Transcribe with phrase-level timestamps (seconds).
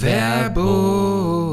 [0.00, 1.52] Werbung.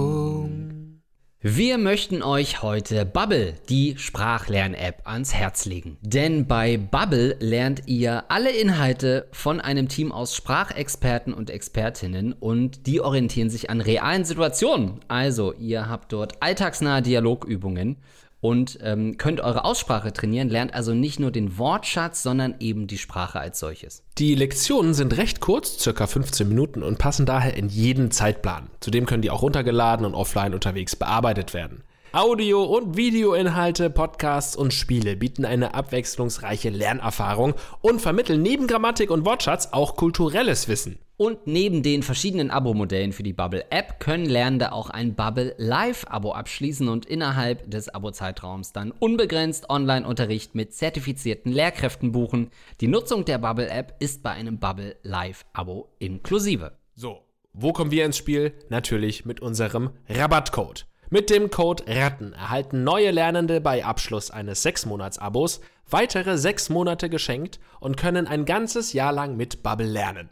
[1.42, 5.97] Wir möchten euch heute Bubble, die Sprachlern-App, ans Herz legen.
[6.02, 12.88] Denn bei Bubble lernt ihr alle Inhalte von einem Team aus Sprachexperten und Expertinnen und
[12.88, 15.02] die orientieren sich an realen Situationen.
[15.10, 17.98] Also, ihr habt dort alltagsnahe Dialogübungen
[18.42, 22.98] und ähm, könnt eure Aussprache trainieren, lernt also nicht nur den Wortschatz, sondern eben die
[22.98, 24.04] Sprache als solches.
[24.18, 28.70] Die Lektionen sind recht kurz, circa 15 Minuten und passen daher in jeden Zeitplan.
[28.80, 31.83] Zudem können die auch runtergeladen und offline unterwegs bearbeitet werden.
[32.11, 39.25] Audio- und Videoinhalte, Podcasts und Spiele bieten eine abwechslungsreiche Lernerfahrung und vermitteln neben Grammatik und
[39.25, 40.97] Wortschatz auch kulturelles Wissen.
[41.22, 46.88] Und neben den verschiedenen Abo-Modellen für die Bubble-App können Lernende auch ein Bubble Live-Abo abschließen
[46.88, 52.52] und innerhalb des Abo-Zeitraums dann unbegrenzt Online-Unterricht mit zertifizierten Lehrkräften buchen.
[52.80, 56.77] Die Nutzung der Bubble-App ist bei einem Bubble Live-Abo inklusive.
[56.95, 57.19] So,
[57.52, 58.53] wo kommen wir ins Spiel?
[58.69, 60.88] Natürlich mit unserem Rabattcode.
[61.09, 67.59] Mit dem Code RATTEN erhalten neue Lernende bei Abschluss eines 6-Monats-Abos weitere 6 Monate geschenkt
[67.81, 70.29] und können ein ganzes Jahr lang mit Bubble lernen.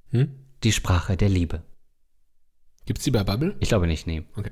[0.09, 0.35] Hm?
[0.63, 1.63] Die Sprache der Liebe.
[2.85, 3.55] Gibt's die bei Bubble?
[3.59, 4.23] Ich glaube nicht, nee.
[4.35, 4.51] Okay.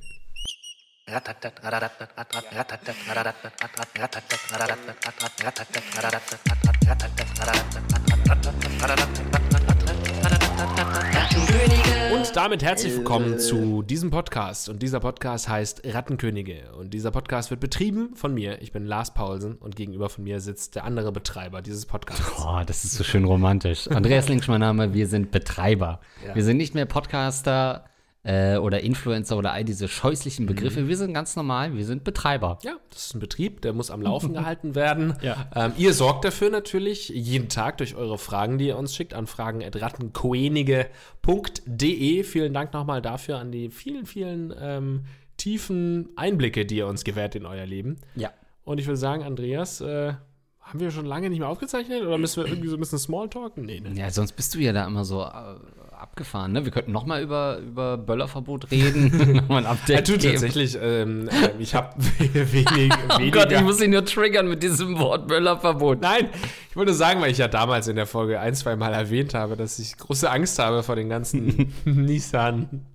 [12.13, 14.69] Und damit herzlich willkommen zu diesem Podcast.
[14.69, 16.73] Und dieser Podcast heißt Rattenkönige.
[16.77, 18.61] Und dieser Podcast wird betrieben von mir.
[18.61, 22.43] Ich bin Lars Paulsen und gegenüber von mir sitzt der andere Betreiber dieses Podcasts.
[22.45, 23.87] Oh, das ist so schön romantisch.
[23.87, 26.01] Andreas Links, mein Name, wir sind Betreiber.
[26.25, 26.35] Ja.
[26.35, 27.85] Wir sind nicht mehr Podcaster
[28.27, 30.89] äh, oder Influencer oder all diese scheußlichen Begriffe.
[30.89, 32.59] Wir sind ganz normal, wir sind Betreiber.
[32.61, 35.13] Ja, das ist ein Betrieb, der muss am Laufen gehalten werden.
[35.21, 35.49] Ja.
[35.55, 39.27] Ähm, ihr sorgt dafür natürlich jeden Tag durch eure Fragen, die ihr uns schickt, an
[39.27, 42.23] fragen.rattenkoenige.de.
[42.23, 45.05] Vielen Dank nochmal dafür an die vielen, vielen ähm,
[45.37, 47.95] tiefen Einblicke, die ihr uns gewährt in euer Leben.
[48.15, 48.31] Ja.
[48.65, 50.15] Und ich würde sagen, Andreas, äh,
[50.59, 53.63] haben wir schon lange nicht mehr aufgezeichnet oder müssen wir irgendwie so ein bisschen Smalltalken?
[53.63, 53.93] Nee, ne?
[53.93, 55.55] Ja, sonst bist du ja da immer so äh,
[55.99, 56.65] abgefahren, ne?
[56.65, 59.33] Wir könnten noch mal über, über Böllerverbot reden.
[59.35, 63.39] Nochmal ein Update Ja, tatsächlich, ähm, äh, ich habe wenig, Oh weniger.
[63.41, 66.01] Gott, ich muss ihn nur triggern mit diesem Wort Böllerverbot.
[66.01, 66.29] Nein,
[66.69, 69.55] ich wollte sagen, weil ich ja damals in der Folge ein, zwei Mal erwähnt habe,
[69.55, 72.85] dass ich große Angst habe vor den ganzen Nissan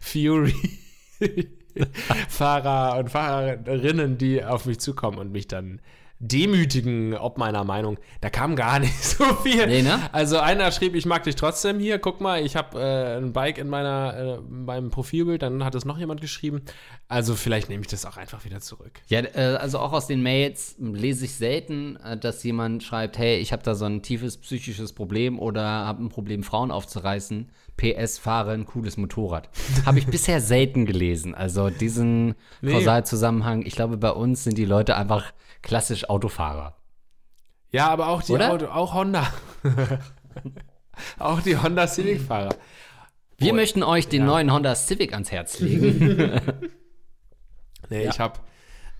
[0.00, 0.54] Fury
[2.28, 5.80] Fahrer und Fahrerinnen, die auf mich zukommen und mich dann
[6.20, 7.98] demütigen, ob meiner Meinung.
[8.20, 9.66] Da kam gar nicht so viel.
[9.66, 9.98] Nee, ne?
[10.12, 13.58] Also einer schrieb, ich mag dich trotzdem hier, guck mal, ich habe äh, ein Bike
[13.58, 16.60] in meiner, äh, in meinem Profilbild, dann hat es noch jemand geschrieben.
[17.08, 19.00] Also vielleicht nehme ich das auch einfach wieder zurück.
[19.08, 23.38] Ja, äh, also auch aus den Mails lese ich selten, äh, dass jemand schreibt, hey,
[23.38, 27.50] ich habe da so ein tiefes psychisches Problem oder habe ein Problem, Frauen aufzureißen.
[27.78, 29.48] PS, fahre ein cooles Motorrad.
[29.86, 31.34] habe ich bisher selten gelesen.
[31.34, 32.72] Also diesen Nee.
[32.72, 36.76] Kausalzusammenhang, ich glaube, bei uns sind die Leute einfach klassisch Autofahrer.
[37.70, 38.36] Ja, aber auch die?
[38.36, 39.30] Auto, auch Honda.
[41.18, 42.54] auch die Honda Civic-Fahrer.
[43.38, 44.26] Wir Oh, möchten euch den ja.
[44.26, 46.40] neuen Honda Civic ans Herz legen.
[47.88, 48.10] Nee, Ja.
[48.10, 48.38] ich habe,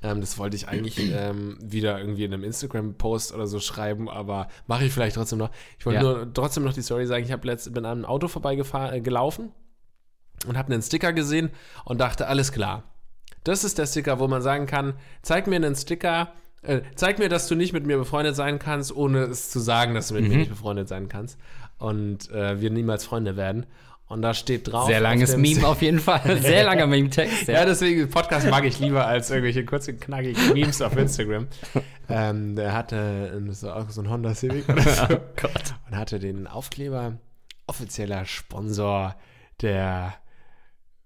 [0.03, 4.49] ähm, das wollte ich eigentlich ähm, wieder irgendwie in einem Instagram-Post oder so schreiben, aber
[4.67, 5.51] mache ich vielleicht trotzdem noch.
[5.79, 6.03] Ich wollte Ja.
[6.03, 9.01] nur trotzdem noch die Story sagen, ich habe letzt bin an einem Auto vorbeigefahren, äh,
[9.01, 9.53] gelaufen
[10.47, 11.51] und habe einen Sticker gesehen
[11.85, 12.83] und dachte, alles klar.
[13.45, 16.33] Das ist der Sticker, wo man sagen kann, zeig mir einen Sticker,
[16.63, 19.95] äh, zeig mir, dass du nicht mit mir befreundet sein kannst, ohne es zu sagen,
[19.95, 20.39] dass du mit mir Mhm.
[20.41, 21.39] nicht befreundet sein kannst.
[21.79, 23.67] Und äh, wir niemals Freunde werden.
[24.07, 24.87] Und da steht drauf.
[24.87, 26.39] Sehr langes Meme auf jeden Fall.
[26.43, 27.47] Sehr langer Meme-Text.
[27.47, 31.47] ja, deswegen, Podcast mag ich lieber als irgendwelche kurzen, knackigen Memes auf Instagram.
[32.09, 35.03] ähm, der hatte äh, so, auch so ein Honda Civic oder so.
[35.05, 35.75] Oh Gott.
[35.89, 37.19] Und hatte den Aufkleber,
[37.69, 39.15] offizieller Sponsor
[39.63, 40.15] der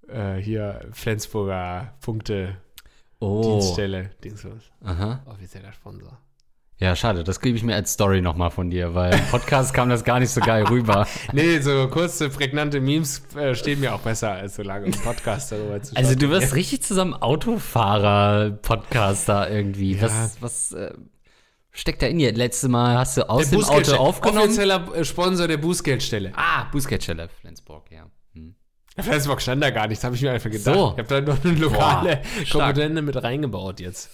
[0.08, 2.56] äh, hier Flensburger Punkte
[3.24, 3.58] Oh.
[3.58, 4.10] Dienststelle.
[4.22, 4.70] Dingslos.
[4.84, 5.22] Aha.
[5.26, 6.18] Offizieller Sponsor.
[6.78, 7.22] Ja, schade.
[7.22, 10.18] Das gebe ich mir als Story nochmal von dir, weil im Podcast kam das gar
[10.18, 11.06] nicht so geil rüber.
[11.32, 15.52] Nee, so kurze, prägnante Memes äh, stehen mir auch besser, als so lange im Podcast
[15.52, 19.94] darüber zu Also du wirst richtig zu so einem Autofahrer-Podcaster irgendwie.
[19.94, 20.02] Ja.
[20.02, 20.92] Was, was äh,
[21.70, 22.32] steckt da in dir?
[22.32, 24.46] Letztes Mal hast du aus Der dem Auto aufgenommen.
[24.48, 26.32] Offizieller äh, Sponsor der Bußgeldstelle.
[26.34, 28.06] Ah, Bußgeldstelle, Flensburg, ja.
[28.96, 29.04] Hm.
[29.04, 30.74] Facebook stand da gar nichts, habe ich mir einfach gedacht.
[30.74, 30.94] So.
[30.96, 32.50] Ich habe da nur eine lokale Boah.
[32.50, 34.10] Komponente mit reingebaut jetzt.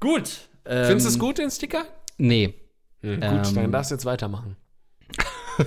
[0.00, 0.48] Gut.
[0.64, 1.84] Findest du es gut, den Sticker?
[2.18, 2.54] Nee.
[3.02, 3.42] Gut, Ähm.
[3.54, 4.56] dann darfst du jetzt weitermachen.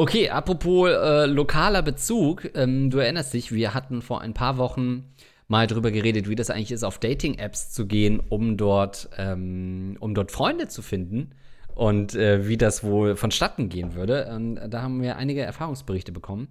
[0.00, 5.12] Okay, apropos äh, lokaler Bezug, ähm, du erinnerst dich, wir hatten vor ein paar Wochen
[5.48, 10.14] mal drüber geredet, wie das eigentlich ist, auf Dating-Apps zu gehen, um dort, ähm, um
[10.14, 11.32] dort Freunde zu finden
[11.74, 14.30] und äh, wie das wohl vonstatten gehen würde.
[14.32, 16.46] Und da haben wir einige Erfahrungsberichte bekommen,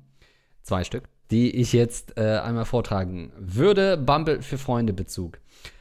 [0.67, 3.97] zwei Stück, die ich jetzt äh, einmal vortragen würde.
[3.97, 5.39] Bumble für Freunde Bezug.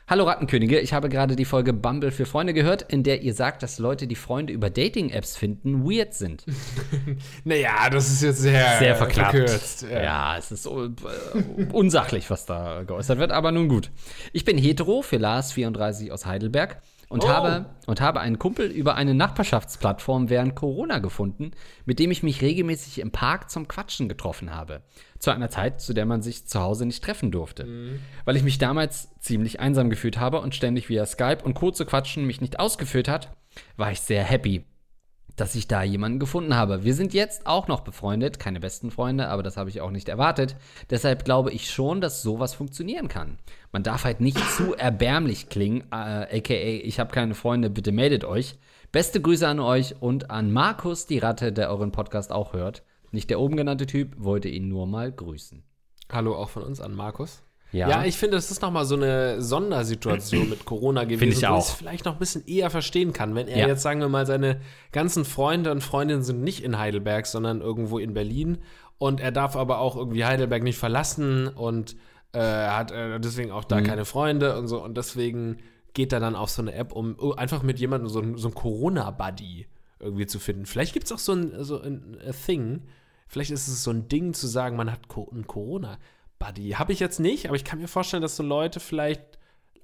[0.08, 3.64] Hallo Rattenkönige, ich habe gerade die Folge Bumble für Freunde gehört, in der ihr sagt,
[3.64, 6.44] dass Leute, die Freunde über Dating-Apps finden, weird sind.
[7.44, 9.32] Naja, das ist jetzt sehr, sehr verklappt.
[9.32, 9.84] verkürzt.
[9.90, 10.38] Ja.
[10.38, 10.90] es ist äh,
[11.72, 13.90] unsachlich, was da geäußert wird, aber nun gut.
[14.32, 17.28] Ich bin hetero für Lars 34 aus Heidelberg und, Oh.
[17.28, 21.52] habe, und habe einen Kumpel über eine Nachbarschaftsplattform während Corona gefunden,
[21.84, 24.82] mit dem ich mich regelmäßig im Park zum Quatschen getroffen habe.
[25.18, 27.98] Zu einer Zeit, zu der man sich zu Hause nicht treffen durfte.
[28.24, 31.70] Weil ich mich damals ziemlich einsam gefühlt habe und ständig via Skype und Co.
[31.70, 33.32] zu quatschen mich nicht ausgeführt hat,
[33.76, 34.64] war ich sehr happy
[35.36, 36.84] dass ich da jemanden gefunden habe.
[36.84, 40.08] Wir sind jetzt auch noch befreundet, keine besten Freunde, aber das habe ich auch nicht
[40.08, 40.56] erwartet.
[40.90, 43.38] Deshalb glaube ich schon, dass sowas funktionieren kann.
[43.72, 48.24] Man darf halt nicht zu erbärmlich klingen, äh, aka ich habe keine Freunde, bitte meldet
[48.24, 48.58] euch.
[48.92, 52.82] Beste Grüße an euch und an Markus, die Ratte, der euren Podcast auch hört.
[53.12, 55.62] Nicht der oben genannte Typ, wollte ihn nur mal grüßen.
[56.10, 57.45] Hallo auch von uns an Markus.
[57.72, 57.88] Ja.
[57.88, 61.46] Ja, ich finde, das ist nochmal so eine Sondersituation mit Corona gewesen, Finde ich wo
[61.54, 61.58] auch.
[61.58, 63.66] ich es vielleicht noch ein bisschen eher verstehen kann, wenn er Ja.
[63.68, 64.60] jetzt, sagen wir mal, seine
[64.92, 68.58] ganzen Freunde und Freundinnen sind nicht in Heidelberg, sondern irgendwo in Berlin
[68.98, 71.96] und er darf aber auch irgendwie Heidelberg nicht verlassen und
[72.32, 73.68] äh, hat äh, deswegen auch Mhm.
[73.68, 75.58] da keine Freunde und so und deswegen
[75.92, 78.48] geht er dann auf so eine App, um uh, einfach mit jemandem so, ein- so
[78.48, 79.66] ein Corona-Buddy
[80.00, 80.66] irgendwie zu finden.
[80.66, 82.82] Vielleicht gibt es auch so ein, so ein a Thing,
[83.28, 85.46] vielleicht ist es so ein Ding zu sagen, man hat Co ein
[86.38, 86.70] Corona-Buddy.
[86.72, 89.22] Habe ich jetzt nicht, aber ich kann mir vorstellen, dass so Leute vielleicht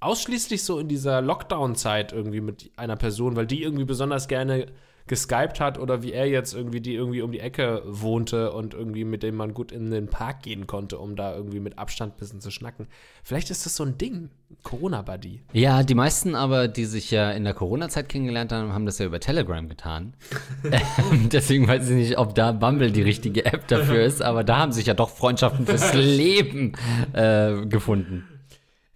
[0.00, 4.66] ausschließlich so in dieser Lockdown-Zeit irgendwie mit einer Person, weil die irgendwie besonders gerne
[5.06, 9.04] geskypt hat oder wie er jetzt irgendwie, die irgendwie um die Ecke wohnte und irgendwie
[9.04, 12.18] mit dem man gut in den Park gehen konnte, um da irgendwie mit Abstand ein
[12.18, 12.86] bisschen zu schnacken.
[13.22, 14.30] Vielleicht ist das so ein Ding,
[14.62, 15.40] Corona-Buddy.
[15.52, 19.06] Ja, die meisten aber, die sich ja in der Corona-Zeit kennengelernt haben, haben das ja
[19.06, 20.14] über Telegram getan.
[20.64, 24.58] Ähm, Deswegen weiß ich nicht, ob da Bumble die richtige App dafür ist, aber da
[24.58, 26.72] haben sich ja doch Freundschaften fürs Leben
[27.12, 28.26] äh, gefunden.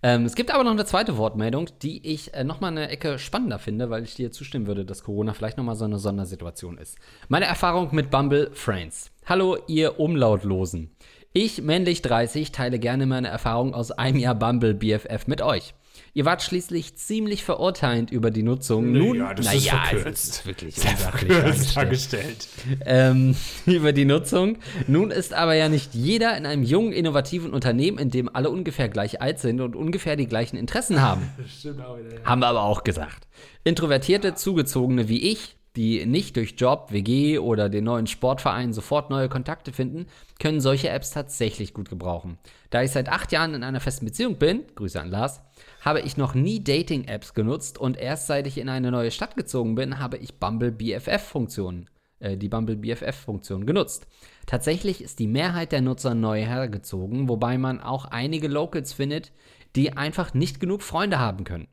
[0.07, 3.19] Ähm, es gibt aber noch eine zweite Wortmeldung, die ich äh, noch mal eine Ecke
[3.19, 6.79] spannender finde, weil ich dir zustimmen würde, dass Corona vielleicht noch mal so eine Sondersituation
[6.79, 6.97] ist.
[7.27, 9.11] Meine Erfahrung mit Bumble Friends.
[9.25, 10.93] Hallo, ihr Umlautlosen.
[11.33, 15.75] Ich, männlich 30, teile gerne meine Erfahrung aus einem Jahr Bumble BFF mit euch.
[16.17, 18.91] Ihr wart schließlich ziemlich verurteilend über die Nutzung.
[18.91, 20.25] Nun, ja, das na ist ja, verkürzt.
[20.25, 22.49] es ist wirklich unsachlich dargestellt dargestellt.
[22.87, 23.37] ähm,
[23.67, 24.57] über die Nutzung.
[24.87, 28.89] Nun ist aber ja nicht jeder in einem jungen, innovativen Unternehmen, in dem alle ungefähr
[28.89, 31.31] gleich alt sind und ungefähr die gleichen Interessen haben.
[31.59, 32.25] Stimmt auch wieder.
[32.25, 33.29] Haben wir aber auch gesagt.
[33.65, 39.29] Introvertierte, Zugezogene wie ich, die nicht durch Job, WG oder den neuen Sportverein sofort neue
[39.29, 40.07] Kontakte finden,
[40.41, 42.39] können solche Apps tatsächlich gut gebrauchen.
[42.71, 45.43] Da ich seit acht Jahren in einer festen Beziehung bin, Grüße an Lars,
[45.87, 49.77] habe ich noch nie Dating-Apps genutzt und erst seit ich in eine neue Stadt gezogen
[49.77, 51.89] bin, habe ich Bumble BFF-Funktionen,
[52.19, 54.09] äh, die Bumble BFF-Funktion genutzt.
[54.47, 59.31] Tatsächlich ist die Mehrheit der Nutzer neu hergezogen, wobei man auch einige Locals findet,
[59.77, 61.69] die einfach nicht genug Freunde haben können.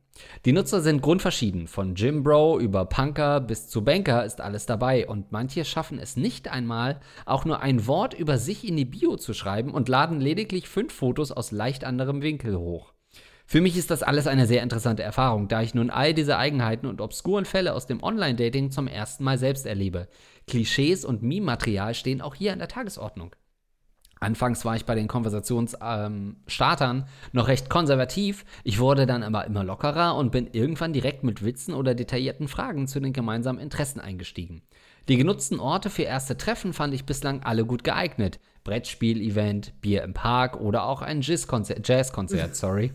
[0.45, 1.67] Die Nutzer sind grundverschieden.
[1.67, 6.17] Von Jim Bro über Punker bis zu Banker ist alles dabei und manche schaffen es
[6.17, 10.21] nicht einmal, auch nur ein Wort über sich in die Bio zu schreiben und laden
[10.21, 12.93] lediglich fünf Fotos aus leicht anderem Winkel hoch.
[13.45, 16.87] Für mich ist das alles eine sehr interessante Erfahrung, da ich nun all diese Eigenheiten
[16.87, 20.07] und obskuren Fälle aus dem Online-Dating zum ersten Mal selbst erlebe.
[20.47, 23.35] Klischees und Meme-Material stehen auch hier an der Tagesordnung.
[24.23, 29.65] Anfangs war ich bei den Konversationsstartern ähm, noch recht konservativ, ich wurde dann aber immer
[29.65, 34.61] lockerer und bin irgendwann direkt mit Witzen oder detaillierten Fragen zu den gemeinsamen Interessen eingestiegen.
[35.09, 38.39] Die genutzten Orte für erste Treffen fand ich bislang alle gut geeignet.
[38.63, 42.91] Brettspiel-Event, Bier im Park oder auch ein Jazz-Konzert, sorry.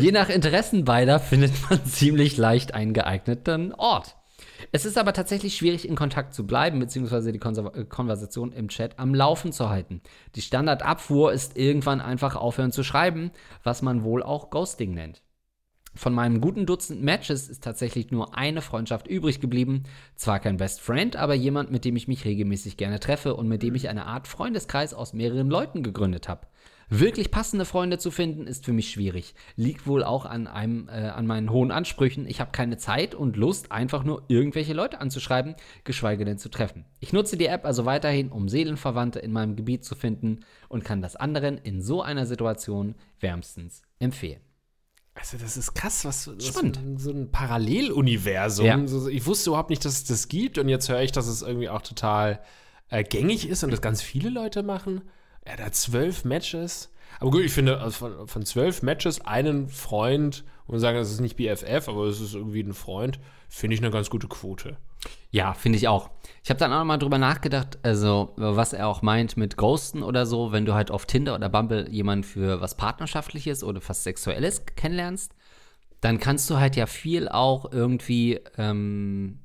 [0.00, 4.16] Je nach Interessen beider findet man ziemlich leicht einen geeigneten Ort.
[4.72, 8.68] Es ist aber tatsächlich schwierig, in Kontakt zu bleiben, beziehungsweise die Konser äh, Konversation im
[8.68, 10.00] Chat am Laufen zu halten.
[10.34, 13.30] Die Standardabfuhr ist irgendwann einfach aufhören zu schreiben,
[13.62, 15.22] was man wohl auch Ghosting nennt.
[15.96, 19.84] Von meinem guten Dutzend Matches ist tatsächlich nur eine Freundschaft übrig geblieben.
[20.16, 23.62] Zwar kein Best Friend, aber jemand, mit dem ich mich regelmäßig gerne treffe und mit
[23.62, 26.48] dem ich eine Art Freundeskreis aus mehreren Leuten gegründet habe.
[26.90, 29.34] Wirklich passende Freunde zu finden, ist für mich schwierig.
[29.56, 32.26] Liegt wohl auch an, einem, äh, an meinen hohen Ansprüchen.
[32.26, 36.84] Ich habe keine Zeit und Lust, einfach nur irgendwelche Leute anzuschreiben, geschweige denn zu treffen.
[37.00, 41.02] Ich nutze die App also weiterhin, um Seelenverwandte in meinem Gebiet zu finden und kann
[41.02, 44.40] das anderen in so einer Situation wärmstens empfehlen.
[45.24, 47.00] Also das ist krass, was, was Spannend.
[47.00, 48.66] so ein Paralleluniversum.
[48.66, 48.86] Ja.
[48.86, 51.40] So, ich wusste überhaupt nicht, dass es das gibt und jetzt höre ich, dass es
[51.40, 52.40] irgendwie auch total
[52.90, 55.00] äh, gängig ist und das ganz viele Leute machen.
[55.40, 56.90] Er hat zwölf Matches.
[57.20, 61.20] Aber gut, ich finde, also von, von zwölf Matches einen Freund, und sagen, das ist
[61.20, 64.76] nicht BFF, aber es ist irgendwie ein Freund, finde ich eine ganz gute Quote.
[65.30, 66.10] Ja, finde ich auch.
[66.42, 70.02] Ich habe dann auch noch mal drüber nachgedacht, also was er auch meint mit Ghosten
[70.02, 74.04] oder so, wenn du halt auf Tinder oder Bumble jemanden für was Partnerschaftliches oder fast
[74.04, 75.34] Sexuelles kennenlernst,
[76.00, 79.40] dann kannst du halt ja viel auch irgendwie ähm,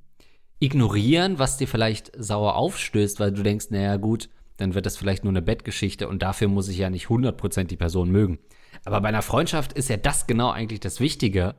[0.60, 5.24] ignorieren, was dir vielleicht sauer aufstößt, weil du denkst, naja gut, dann wird das vielleicht
[5.24, 8.40] nur eine Bettgeschichte und dafür muss ich ja nicht 100% die Person mögen.
[8.86, 11.56] Aber bei einer Freundschaft ist ja das genau eigentlich das Wichtige.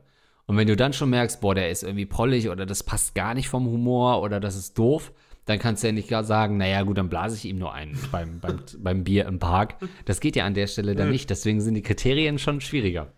[0.50, 3.34] Und wenn du dann schon merkst, boah, der ist irgendwie prollig oder das passt gar
[3.34, 5.12] nicht vom Humor oder das ist doof,
[5.44, 7.96] dann kannst du ja nicht gar sagen, naja gut, dann blase ich ihm nur einen
[8.10, 9.76] beim, beim, beim Bier im Park.
[10.06, 11.30] Das geht ja an der Stelle dann nicht.
[11.30, 13.12] Deswegen sind die Kriterien schon schwieriger.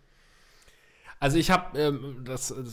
[1.21, 2.65] Also ich habe ähm, das äh,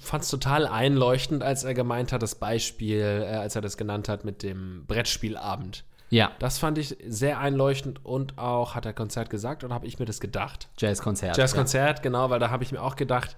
[0.00, 4.08] fand es total einleuchtend, als er gemeint hat, das Beispiel, äh, als er das genannt
[4.08, 5.84] hat mit dem Brettspielabend.
[6.08, 10.00] Ja, Das fand ich sehr einleuchtend und auch, hat er Konzert gesagt oder habe ich
[10.00, 10.68] mir das gedacht?
[10.78, 11.36] Jazzkonzert.
[11.36, 13.36] Jazzkonzert, genau, weil da habe ich mir auch gedacht,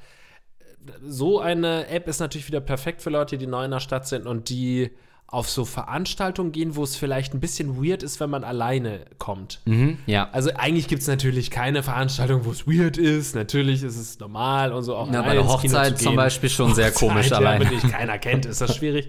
[1.07, 4.27] so eine App ist natürlich wieder perfekt für Leute, die neu in der Stadt sind
[4.27, 4.91] und die
[5.33, 9.61] auf so Veranstaltungen gehen, wo es vielleicht ein bisschen weird ist, wenn man alleine kommt.
[9.65, 9.73] Ja.
[9.73, 10.29] Mhm, ja.
[10.31, 13.35] Also eigentlich gibt es natürlich keine Veranstaltung, wo es weird ist.
[13.35, 16.17] Natürlich ist es normal und so auch Na, bei der Hochzeit zu zum.
[16.17, 17.65] Beispiel schon sehr komisch ja, alleine.
[17.65, 19.09] Wenn dich keiner kennt, ist das schwierig.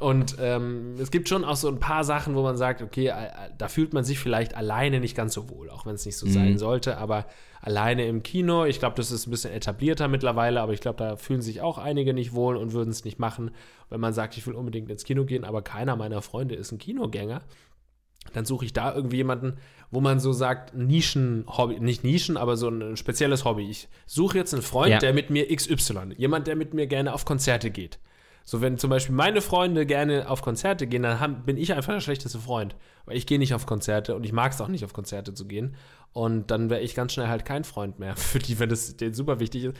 [0.00, 3.12] Und ähm, es gibt schon auch so ein paar Sachen, wo man sagt, okay,
[3.56, 6.26] da fühlt man sich vielleicht alleine nicht ganz so wohl, auch wenn es nicht so
[6.26, 6.30] Mhm.
[6.32, 7.24] sein sollte, aber
[7.62, 11.16] alleine im Kino, ich glaube, das ist ein bisschen etablierter mittlerweile, aber ich glaube, da
[11.16, 13.50] fühlen sich auch einige nicht wohl und würden es nicht machen,
[13.88, 16.78] wenn man sagt, ich will unbedingt ins Kino gehen, aber keiner meiner Freunde ist ein
[16.78, 17.40] Kinogänger
[18.32, 19.58] dann suche ich da irgendwie jemanden,
[19.92, 23.70] wo man so sagt, Nischen-Hobby, nicht Nischen, aber so ein spezielles Hobby.
[23.70, 24.98] Ich suche jetzt einen Freund, Ja.
[24.98, 28.00] der mit mir XY, jemand, der mit mir gerne auf Konzerte geht.
[28.48, 31.92] So, wenn zum Beispiel meine Freunde gerne auf Konzerte gehen, dann haben, bin ich einfach
[31.92, 32.76] der schlechteste Freund.
[33.04, 35.46] Weil ich gehe nicht auf Konzerte und ich mag es auch nicht, auf Konzerte zu
[35.48, 35.74] gehen.
[36.12, 39.14] Und dann wäre ich ganz schnell halt kein Freund mehr für die, wenn das denen
[39.14, 39.76] super wichtig ist.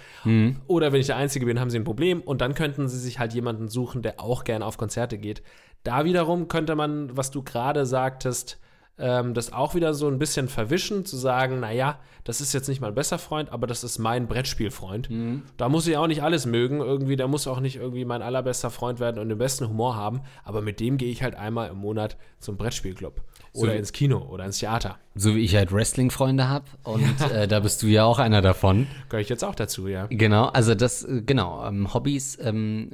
[0.66, 2.20] Oder wenn ich der Einzige bin, haben sie ein Problem.
[2.20, 5.44] Und dann könnten sie sich halt jemanden suchen, der auch gerne auf Konzerte geht.
[5.84, 8.58] Da wiederum könnte man, was du gerade sagtest,
[8.98, 12.80] ähm, das auch wieder so ein bisschen verwischen, zu sagen, naja, das ist jetzt nicht
[12.80, 15.08] mein bester Freund, aber das ist mein Brettspielfreund.
[15.56, 18.70] Da muss ich auch nicht alles mögen, irgendwie, der muss auch nicht irgendwie mein allerbester
[18.70, 21.76] Freund werden und den besten Humor haben, aber mit dem gehe ich halt einmal im
[21.76, 23.20] Monat zum Brettspielclub
[23.52, 24.98] oder wie- ins Kino oder ins Theater.
[25.14, 28.86] So wie ich halt Wrestling-Freunde habe und äh, da bist du ja auch einer davon.
[29.08, 30.06] Gehöre ich jetzt auch dazu, ja.
[30.08, 32.90] Genau, also das, äh, genau, ähm, Hobbys ähm,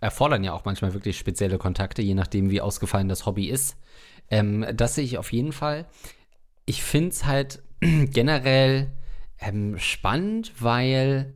[0.00, 3.76] erfordern ja auch manchmal wirklich spezielle Kontakte, je nachdem, wie ausgefallen das Hobby ist.
[4.30, 5.86] Ähm, das sehe ich auf jeden Fall.
[6.64, 8.90] Ich finde es halt generell
[9.38, 11.34] ähm, spannend, weil,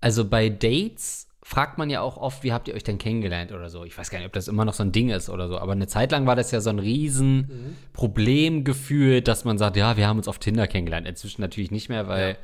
[0.00, 3.70] also bei Dates fragt man ja auch oft, wie habt ihr euch denn kennengelernt oder
[3.70, 3.84] so.
[3.84, 5.72] Ich weiß gar nicht, ob das immer noch so ein Ding ist oder so, aber
[5.72, 9.96] eine Zeit lang war das ja so ein riesen Problem gefühlt, dass man sagt, ja,
[9.96, 11.06] wir haben uns auf Tinder kennengelernt.
[11.08, 12.36] Inzwischen natürlich nicht mehr, weil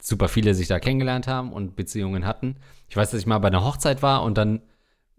[0.00, 2.56] super viele sich da kennengelernt haben und Beziehungen hatten.
[2.88, 4.62] Ich weiß, dass ich mal bei einer Hochzeit war und dann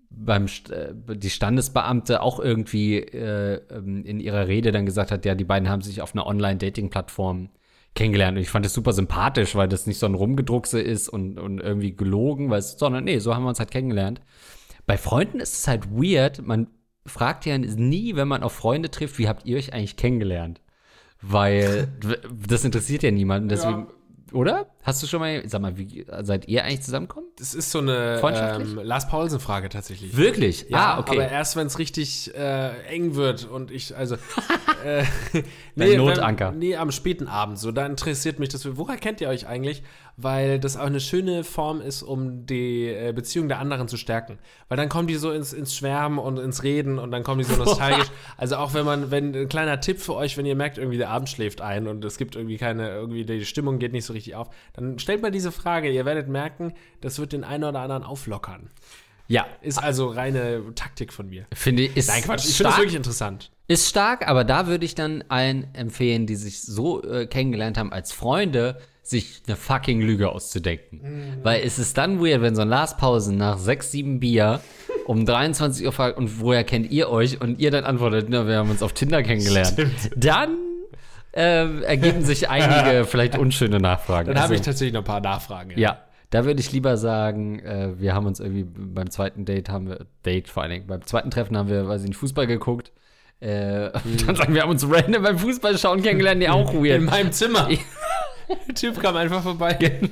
[0.10, 5.26] beim St- äh, die Standesbeamte auch irgendwie äh, ähm, in ihrer Rede dann gesagt hat,
[5.26, 7.50] ja, die beiden haben sich auf einer Online-Dating-Plattform
[7.96, 8.38] kennengelernt.
[8.38, 11.60] Und ich fand das super sympathisch, weil das nicht so ein Rumgedruckse ist und, und
[11.60, 14.22] irgendwie gelogen, weil es, sondern nee, so haben wir uns halt kennengelernt.
[14.86, 16.46] Bei Freunden ist es halt weird.
[16.46, 16.68] Man
[17.06, 20.62] fragt ja nie, wenn man auf Freunde trifft, wie habt ihr euch eigentlich kennengelernt?
[21.22, 21.88] Weil
[22.48, 23.50] das interessiert ja niemanden.
[23.50, 23.88] Deswegen,
[24.32, 24.68] oder?
[24.88, 27.28] Hast du schon mal, sag mal, wie seid ihr eigentlich zusammengekommen?
[27.38, 30.16] Das ist so eine ähm, Lars Paulsen-Frage tatsächlich.
[30.16, 30.68] Wirklich?
[30.70, 31.12] Ja, ah, okay.
[31.12, 34.16] aber erst wenn es richtig äh, eng wird und ich, also.
[34.86, 35.04] äh,
[35.76, 36.52] Dein Notanker.
[36.52, 37.60] Wenn, nee, am späten Abend.
[37.60, 38.78] So, da interessiert mich das.
[38.78, 39.84] Woher kennt ihr euch eigentlich?
[40.16, 44.40] Weil das auch eine schöne Form ist, um die äh, Beziehung der anderen zu stärken.
[44.70, 47.44] Weil dann kommen die so ins, ins Schwärmen und ins Reden und dann kommen die
[47.44, 48.08] so nostalgisch.
[48.38, 51.10] also auch wenn man, wenn ein kleiner Tipp für euch, wenn ihr merkt, irgendwie der
[51.10, 54.34] Abend schläft ein und es gibt irgendwie keine, irgendwie die Stimmung geht nicht so richtig
[54.36, 55.92] auf, dann stellt mal diese Frage.
[55.92, 58.70] Ihr werdet merken, das wird den einen oder anderen auflockern.
[59.28, 61.46] ja, Ist also reine Taktik von mir.
[61.54, 62.46] finde ich, ist Nein, Quatsch.
[62.48, 63.52] Ich finde das wirklich interessant.
[63.68, 67.92] ist stark, aber da würde ich dann allen empfehlen, die sich so äh, kennengelernt haben
[67.92, 71.00] als Freunde, sich eine fucking Lüge auszudenken.
[71.02, 71.44] Mhm.
[71.44, 74.60] Weil es ist dann weird, wenn so ein Lars Pausen nach sechs, sieben Bier
[75.06, 77.40] um 23 Uhr fragt, und woher kennt ihr euch?
[77.40, 79.76] Und ihr dann antwortet, na, wir haben uns auf Tinder kennengelernt.
[80.18, 80.58] Dann
[81.38, 84.28] äh, ergeben sich einige vielleicht unschöne Nachfragen.
[84.34, 85.72] Dann habe ich Also- tatsächlich noch ein paar Nachfragen.
[85.78, 86.00] Ja,
[86.32, 90.06] da würde ich lieber sagen, äh, wir haben uns irgendwie beim zweiten Date haben wir,
[90.26, 92.92] Date vor allen Dingen, beim zweiten Treffen haben wir, weiß ich nicht, Fußball geguckt.
[93.40, 93.92] Äh,
[94.26, 97.02] Dann sagen wir, haben uns random beim Fußballschauen kennengelernt, die auch In weird.
[97.04, 97.70] meinem Zimmer.
[98.50, 99.78] Der Typ kam einfach vorbei.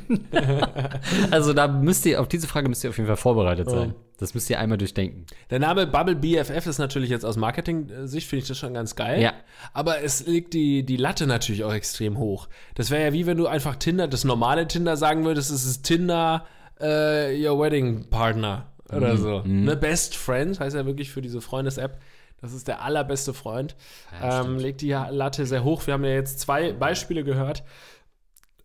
[1.32, 3.96] Also da müsst ihr, auf diese Frage müsst ihr auf jeden Fall vorbereitet sein.
[4.18, 5.26] Das müsst ihr einmal durchdenken.
[5.50, 9.22] Der Name Bubble BFF ist natürlich jetzt aus Marketing-Sicht, finde ich das schon ganz geil.
[9.22, 9.34] Ja.
[9.74, 12.48] Aber es liegt die, die Latte natürlich auch extrem hoch.
[12.76, 15.84] Das wäre ja wie wenn du einfach Tinder, das normale Tinder sagen würdest, es ist
[15.84, 16.46] Tinder
[16.80, 19.42] äh, Your Wedding Partner oder so.
[19.46, 19.76] Ne?
[19.76, 22.00] Best Friend heißt ja wirklich für diese Freundes-App.
[22.42, 23.76] Das ist der allerbeste Freund.
[24.22, 25.88] ähm, legt die Latte sehr hoch.
[25.88, 27.64] Wir haben ja jetzt zwei Beispiele gehört.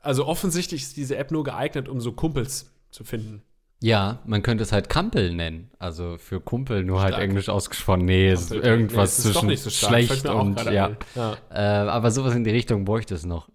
[0.00, 3.42] Also offensichtlich ist diese App nur geeignet, um so Kumpels zu finden.
[3.82, 5.70] Ja, man könnte es halt Kampel nennen.
[5.78, 7.24] Also für Kumpel nur halt Stark.
[7.24, 8.04] englisch ausgesprochen.
[8.04, 8.68] Nee, es ist Kampel.
[8.68, 10.96] irgendwas Nee, zwischen so schlecht und ja.
[11.14, 11.36] ja.
[11.50, 13.48] Äh, aber sowas in die Richtung bräuchte es noch.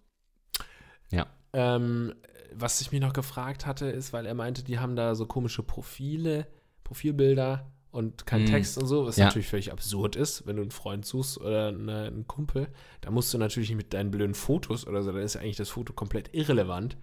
[1.12, 1.28] Ja.
[1.54, 2.16] Ähm,
[2.54, 5.62] was ich mich noch gefragt hatte, ist, weil er meinte, die haben da so komische
[5.62, 6.48] Profile,
[6.84, 8.48] Profilbilder und kein Mm.
[8.48, 9.26] Text und so, was Ja.
[9.26, 12.68] natürlich völlig absurd ist, wenn du einen Freund suchst oder eine, einen Kumpel.
[13.02, 15.56] Da musst du natürlich nicht mit deinen blöden Fotos oder so, dann ist ja eigentlich
[15.58, 16.98] das Foto komplett irrelevant.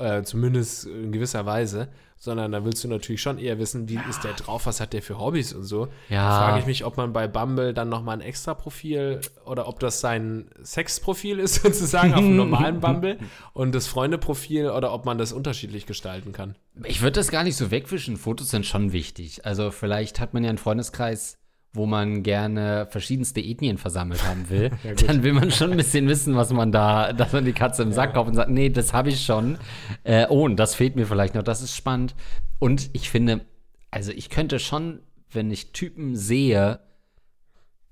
[0.00, 4.24] Äh, zumindest in gewisser Weise, sondern da willst du natürlich schon eher wissen, wie ist
[4.24, 5.88] der drauf, was hat der für Hobbys und so.
[6.08, 6.28] Ja.
[6.28, 9.80] Da frage ich mich, ob man bei Bumble dann nochmal ein extra Profil oder ob
[9.80, 13.18] das sein Sexprofil ist, sozusagen, auf dem normalen Bumble
[13.54, 16.56] und das Freundeprofil oder ob man das unterschiedlich gestalten kann.
[16.84, 18.16] Ich würde das gar nicht so wegwischen.
[18.16, 19.44] Fotos sind schon wichtig.
[19.44, 21.38] Also vielleicht hat man ja einen Freundeskreis,
[21.72, 24.70] wo man gerne verschiedenste Ethnien versammelt haben will.
[25.06, 27.92] Dann will man schon ein bisschen wissen, was man da, dass man die Katze im
[27.92, 29.58] Sack kauft und sagt, nee, das habe ich schon.
[30.02, 31.42] Äh, oh, und das fehlt mir vielleicht noch.
[31.42, 32.16] Das ist spannend.
[32.58, 33.46] Und ich finde,
[33.90, 35.00] also ich könnte schon,
[35.30, 36.80] wenn ich Typen sehe,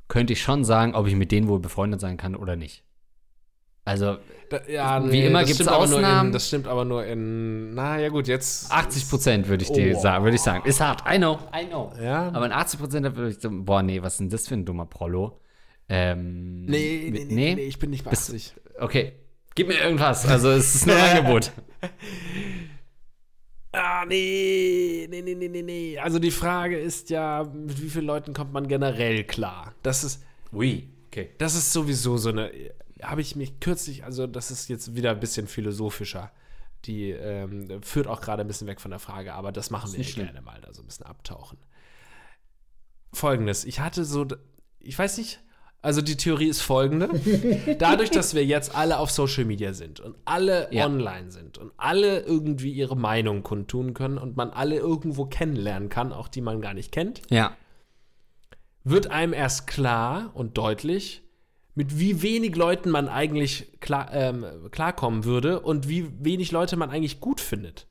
[0.08, 2.82] könnte ich schon sagen, ob ich mit denen wohl befreundet sein kann oder nicht.
[3.88, 4.18] Also
[4.50, 6.28] Da, ja, Wie immer aber nur Ausnahmen.
[6.28, 9.96] In, das stimmt aber nur in, na ja gut, jetzt 80 Prozent würde ich dir
[9.96, 10.00] Oh.
[10.00, 10.66] sagen, würde ich sagen.
[10.66, 11.92] Ist hart, I know, I know.
[12.02, 12.28] Ja.
[12.32, 14.64] Aber in 80 Prozent würde ich so, boah, nee, was ist denn das für ein
[14.64, 15.40] dummer Prollo?
[15.88, 18.54] Ähm, Nee, nee, nee, nee, ich bin nicht bei Bist- 80.
[18.80, 19.12] Okay,
[19.54, 20.26] gib mir irgendwas.
[20.26, 21.50] Also es ist nur ein Angebot.
[23.72, 25.98] Ah, nee, nee, nee, nee, nee, nee.
[25.98, 29.74] Also die Frage ist ja, mit wie vielen Leuten kommt man generell klar?
[29.82, 31.30] Das ist, Ui, okay.
[31.38, 32.50] Das ist sowieso so eine,
[33.02, 36.30] habe ich mich kürzlich, also das ist jetzt wieder ein bisschen philosophischer.
[36.84, 39.98] Die ähm, führt auch gerade ein bisschen weg von der Frage, aber das machen wir
[39.98, 40.26] nicht ja schlimm.
[40.26, 41.58] gerne mal, da so ein bisschen abtauchen.
[43.12, 44.26] Folgendes, ich hatte so,
[44.80, 45.40] ich weiß nicht,
[45.80, 47.08] also die Theorie ist folgende.
[47.78, 50.86] Dadurch, dass wir jetzt alle auf Social Media sind und alle Ja.
[50.86, 56.12] online sind und alle irgendwie ihre Meinung kundtun können und man alle irgendwo kennenlernen kann,
[56.12, 57.56] auch die man gar nicht kennt, Ja.
[58.84, 61.22] wird einem erst klar und deutlich,
[61.78, 66.90] mit wie wenig Leuten man eigentlich klar, ähm, klarkommen würde und wie wenig Leute man
[66.90, 67.86] eigentlich gut findet.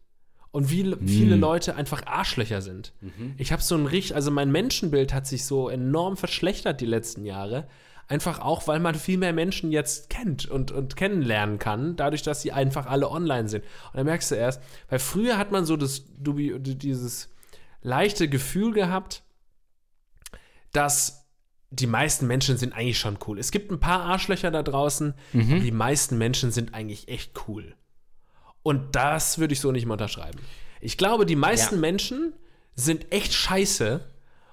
[0.51, 2.91] Und wie l- viele Leute einfach Arschlöcher sind.
[3.37, 7.23] Ich habe so ein richtig, also mein Menschenbild hat sich so enorm verschlechtert die letzten
[7.23, 7.69] Jahre.
[8.09, 12.41] Einfach auch, weil man viel mehr Menschen jetzt kennt und, und kennenlernen kann, dadurch, dass
[12.41, 13.63] sie einfach alle online sind.
[13.91, 17.29] Und dann merkst du erst, weil früher hat man so das, dieses
[17.81, 19.23] leichte Gefühl gehabt,
[20.73, 21.16] dass
[21.79, 23.39] die meisten Menschen sind eigentlich schon cool.
[23.39, 27.75] Es gibt ein paar Arschlöcher da draußen, aber die meisten Menschen sind eigentlich echt cool.
[28.63, 30.39] Und das würde ich so nicht mal unterschreiben.
[30.81, 31.81] Ich glaube, die meisten Ja.
[31.81, 32.33] Menschen
[32.75, 34.01] sind echt scheiße.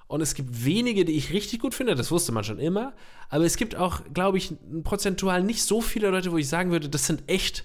[0.06, 2.92] Und es gibt wenige, die ich richtig gut finde, das wusste man schon immer.
[3.30, 4.52] Aber es gibt auch, glaube ich,
[4.84, 7.64] prozentual nicht so viele Leute, wo ich sagen würde, das sind echt,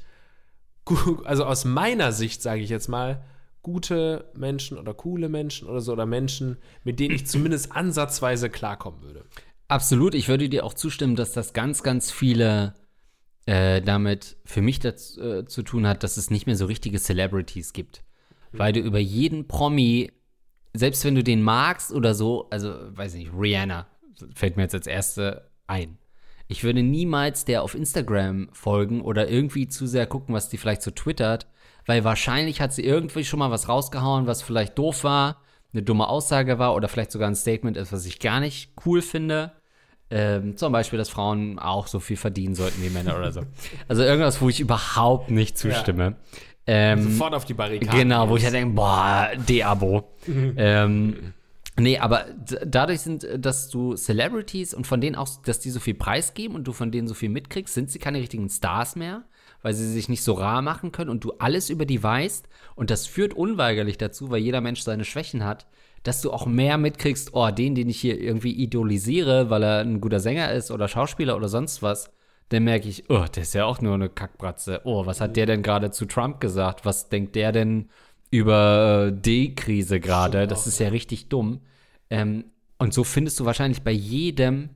[1.25, 3.23] also aus meiner Sicht, sage ich jetzt mal,
[3.61, 9.01] gute Menschen oder coole Menschen oder so, oder Menschen, mit denen ich zumindest ansatzweise klarkommen
[9.03, 9.25] würde.
[9.69, 12.73] Absolut, ich würde dir auch zustimmen, dass das ganz, ganz viele
[13.45, 16.99] äh, damit für mich das, äh, zu tun hat, dass es nicht mehr so richtige
[16.99, 18.03] Celebrities gibt.
[18.51, 20.11] Weil du über jeden Promi,
[20.73, 23.87] selbst wenn du den magst oder so, also weiß ich nicht, Rihanna
[24.33, 25.99] fällt mir jetzt als erste ein.
[26.47, 30.81] Ich würde niemals der auf Instagram folgen oder irgendwie zu sehr gucken, was die vielleicht
[30.81, 31.45] so twittert,
[31.85, 36.07] weil wahrscheinlich hat sie irgendwie schon mal was rausgehauen, was vielleicht doof war, eine dumme
[36.07, 39.58] Aussage war oder vielleicht sogar ein Statement ist, was ich gar nicht cool finde.
[40.11, 43.41] Ähm, zum Beispiel, dass Frauen auch so viel verdienen sollten wie Männer oder so.
[43.87, 46.15] Also irgendwas, wo ich überhaupt nicht zustimme.
[46.65, 47.99] Ähm, Sofort auf die Barrikaden.
[47.99, 50.07] Genau, wo ich halt denke, boah, De-Abo.
[50.27, 51.33] ähm,
[51.77, 52.25] nee, aber
[52.65, 56.65] dadurch sind, dass du Celebrities und von denen auch, dass die so viel preisgeben und
[56.65, 59.23] du von denen so viel mitkriegst, sind sie keine richtigen Stars mehr,
[59.61, 62.47] weil sie sich nicht so rar machen können und du alles über die weißt.
[62.75, 65.67] Und das führt unweigerlich dazu, weil jeder Mensch seine Schwächen hat,
[66.03, 70.01] dass du auch mehr mitkriegst, oh, den, den ich hier irgendwie idolisiere, weil er ein
[70.01, 72.11] guter Sänger ist oder Schauspieler oder sonst was,
[72.49, 74.81] dann merke ich, oh, der ist ja auch nur eine Kackbratze.
[74.83, 76.85] Oh, was hat der denn gerade zu Trump gesagt?
[76.85, 77.89] Was denkt der denn
[78.31, 80.47] über äh, die Krise gerade?
[80.47, 81.61] Das ist ja richtig dumm.
[82.09, 82.45] Ähm,
[82.79, 84.69] und so findest du wahrscheinlich bei jedem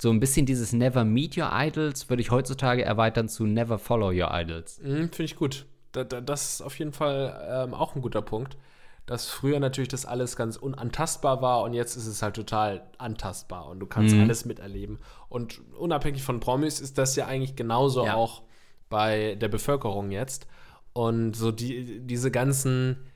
[0.00, 4.10] so ein bisschen dieses Never Meet Your Idols, würde ich heutzutage erweitern zu Never Follow
[4.10, 4.80] Your Idols.
[4.82, 5.66] Mhm, Finde ich gut.
[5.92, 8.56] Da, da, das ist auf jeden Fall ähm, auch ein guter Punkt.
[9.06, 13.68] Dass früher natürlich das alles ganz unantastbar war und jetzt ist es halt total antastbar
[13.68, 14.22] und du kannst Mhm.
[14.22, 14.98] alles miterleben.
[15.28, 18.14] Und unabhängig von Promis ist das ja eigentlich genauso Ja.
[18.14, 18.42] auch
[18.88, 20.46] bei der Bevölkerung jetzt.
[20.92, 23.06] Und so die, diese ganzen,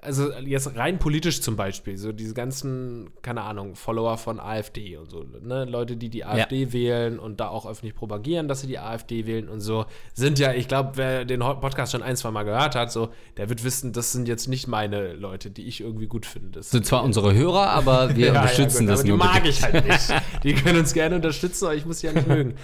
[0.00, 5.10] also jetzt rein politisch zum Beispiel, so diese ganzen, keine Ahnung, Follower von AfD und
[5.10, 8.78] so, ne, Leute, die die AfD wählen und da auch öffentlich propagieren, dass sie die
[8.78, 12.44] AfD wählen und so, sind ja, ich glaube, wer den Podcast schon ein, zwei Mal
[12.44, 16.06] gehört hat, so, der wird wissen, das sind jetzt nicht meine Leute, die ich irgendwie
[16.06, 16.50] gut finde.
[16.58, 19.18] Das sind zwar unsere Hörer, aber wir ja, unterstützen ja, gut, das nur.
[19.18, 19.48] Die mag bitte.
[19.48, 20.14] ich halt nicht.
[20.44, 22.54] Die können uns gerne unterstützen, aber ich muss sie ja nicht mögen.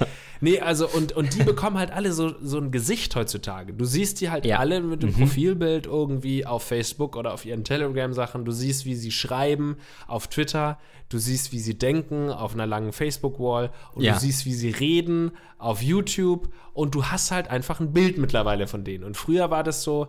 [0.40, 3.72] Nee, also, und, und die bekommen halt alle so, so ein Gesicht heutzutage.
[3.72, 4.56] Du siehst die halt Ja.
[4.56, 4.60] Mhm.
[4.60, 8.44] alle mit dem Profilbild irgendwie auf Facebook oder auf ihren Telegram-Sachen.
[8.44, 10.78] Du siehst, wie sie schreiben auf Twitter.
[11.08, 13.70] Du siehst, wie sie denken auf einer langen Facebook-Wall.
[13.94, 14.14] Und Ja.
[14.14, 16.52] du siehst, wie sie reden auf YouTube.
[16.72, 19.04] Und du hast halt einfach ein Bild mittlerweile von denen.
[19.04, 20.08] Und früher war das so,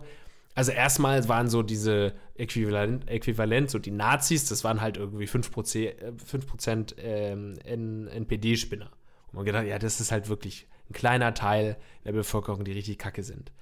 [0.54, 5.86] also erstmal waren so diese Äquivalent, Äquivalent, so die Nazis, das waren halt irgendwie 5%,
[5.86, 8.90] äh, 5% ähm, N- NPD-Spinner.
[9.28, 12.98] Und man gedacht, ja, das ist halt wirklich ein kleiner Teil der Bevölkerung, die richtig
[12.98, 13.52] kacke sind.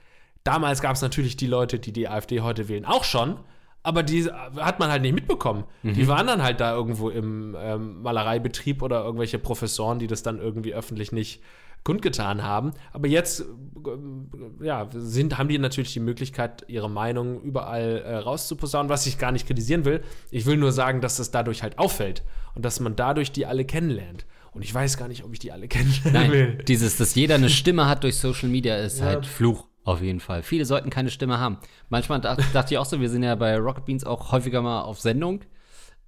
[0.44, 3.38] Damals gab es natürlich die Leute, die die AfD heute wählen, auch schon,
[3.82, 5.64] aber die hat man halt nicht mitbekommen.
[5.82, 10.38] Die waren dann halt da irgendwo im ähm, Malereibetrieb oder irgendwelche Professoren, die das dann
[10.38, 11.42] irgendwie öffentlich nicht
[11.84, 12.72] kundgetan haben.
[12.92, 13.44] Aber jetzt
[13.86, 14.30] ähm,
[14.62, 19.32] ja, sind, haben die natürlich die Möglichkeit, ihre Meinung überall äh, rauszuposaunen, was ich gar
[19.32, 20.02] nicht kritisieren will.
[20.30, 22.22] Ich will nur sagen, dass das dadurch halt auffällt
[22.54, 24.24] und dass man dadurch die alle kennenlernt.
[24.52, 26.48] Und ich weiß gar nicht, ob ich die alle kennenlernen will.
[26.54, 29.66] Nein, dieses, dass jeder eine Stimme hat durch Social Media, ist halt Fluch.
[29.84, 30.42] Auf jeden Fall.
[30.42, 31.58] Viele sollten keine Stimme haben.
[31.90, 34.82] Manchmal dach, dachte ich auch so, wir sind ja bei Rocket Beans auch häufiger mal
[34.82, 35.40] auf Sendung.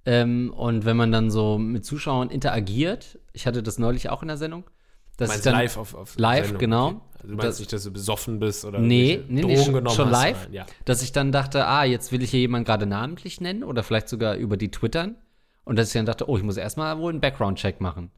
[0.05, 4.29] Ähm, und wenn man dann so mit Zuschauern interagiert, ich hatte das neulich auch in
[4.29, 4.63] der Sendung.
[5.17, 6.87] Dass Meinst ich dann, live auf, auf live, Sendung, genau.
[6.87, 6.97] okay.
[7.15, 9.73] Also du meinst Das- nicht, dass du besoffen bist oder Nee, nee, nee, Drogen schon,
[9.73, 10.65] genommen schon hast, live, Ja.
[10.85, 14.09] dass ich dann dachte, ah, jetzt will ich hier jemanden gerade namentlich nennen oder vielleicht
[14.09, 15.15] sogar über die twittern.
[15.67, 18.09] Und dass ich dann dachte, oh, ich muss erstmal wohl einen Background-Check machen.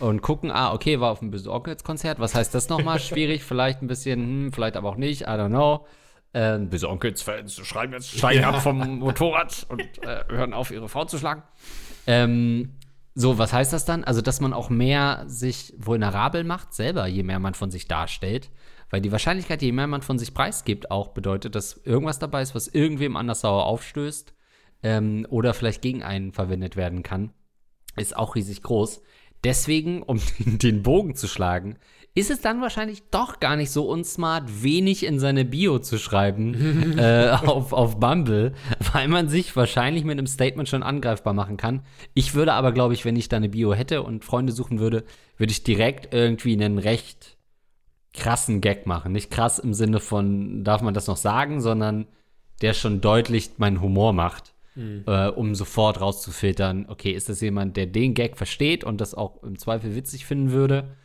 [0.00, 2.18] Und gucken, ah, okay, war auf dem Böse Onkels-Konzert.
[2.18, 2.98] Was heißt das nochmal?
[2.98, 5.86] Schwierig, vielleicht ein bisschen, hm, vielleicht aber auch nicht, I don't know.
[6.34, 11.04] Ähm, Böse Onkels-Fans schreiben jetzt, steigen ab vom Motorrad und äh, hören auf, ihre Frau
[11.04, 11.44] zu schlagen.
[12.08, 12.72] Ähm,
[13.14, 14.02] so, was heißt das dann?
[14.02, 18.50] Also, dass man auch mehr sich vulnerabel macht, selber, je mehr man von sich darstellt.
[18.90, 22.56] Weil die Wahrscheinlichkeit, je mehr man von sich preisgibt, auch bedeutet, dass irgendwas dabei ist,
[22.56, 24.35] was irgendwem anders sauer aufstößt
[24.82, 27.32] ähm, oder vielleicht gegen einen verwendet werden kann,
[27.96, 29.02] ist auch riesig groß.
[29.44, 31.76] Deswegen, um den Bogen zu schlagen,
[32.16, 36.98] ist es dann wahrscheinlich doch gar nicht so unsmart, wenig in seine Bio zu schreiben
[36.98, 38.54] äh, auf, auf Bumble,
[38.92, 41.82] weil man sich wahrscheinlich mit einem Statement schon angreifbar machen kann.
[42.14, 45.04] Ich würde aber, glaube ich, wenn ich da eine Bio hätte und Freunde suchen würde,
[45.36, 47.36] würde ich direkt irgendwie einen recht
[48.14, 49.12] krassen Gag machen.
[49.12, 52.06] Nicht krass im Sinne von, darf man das noch sagen, sondern
[52.62, 57.86] der schon deutlich meinen Humor macht, äh, um sofort rauszufiltern, okay, ist das jemand, der
[57.86, 60.96] den Gag versteht und das auch im Zweifel witzig finden würde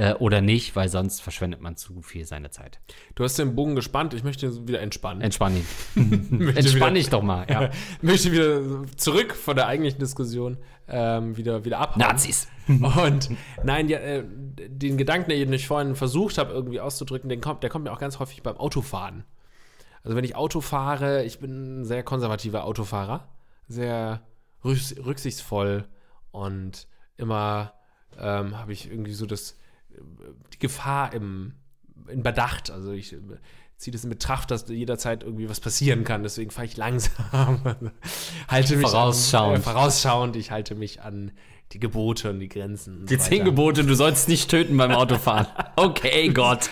[0.00, 2.80] äh, oder nicht, weil sonst verschwendet man zu viel seine Zeit.
[3.14, 5.20] Du hast den Bogen gespannt, ich möchte wieder entspannen.
[5.20, 5.66] Entspann ihn.
[6.56, 7.70] Entspann dich doch mal, ja.
[8.02, 10.56] möchte wieder zurück von der eigentlichen Diskussion
[10.88, 12.00] ähm, wieder, wieder abhauen.
[12.00, 12.48] Nazis.
[12.66, 13.30] Und
[13.62, 17.70] nein, ja, äh, den Gedanken, den ich vorhin versucht habe, irgendwie auszudrücken, den kommt, der
[17.70, 19.24] kommt mir auch ganz häufig beim Autofahren.
[20.02, 23.28] Also wenn ich Auto fahre, ich bin ein sehr konservativer Autofahrer,
[23.68, 24.22] sehr
[24.64, 25.86] rücks rücksichtsvoll
[26.30, 26.86] und
[27.16, 27.74] immer
[28.18, 29.56] ähm, habe ich irgendwie so das,
[30.52, 31.54] die Gefahr im,
[32.08, 32.70] in Bedacht.
[32.70, 33.18] Also ich äh,
[33.76, 36.22] ziehe das in Betracht, dass jederzeit irgendwie was passieren kann.
[36.22, 37.60] Deswegen fahre ich langsam.
[38.48, 39.56] halte mich Vorausschauend.
[39.56, 40.36] An, äh, vorausschauend.
[40.36, 41.32] Ich halte mich an
[41.72, 43.00] die Gebote und die Grenzen.
[43.00, 43.44] und Die so zehn.
[43.44, 45.46] Gebote, du sollst nicht töten beim Autofahren.
[45.76, 46.70] Okay, Gott.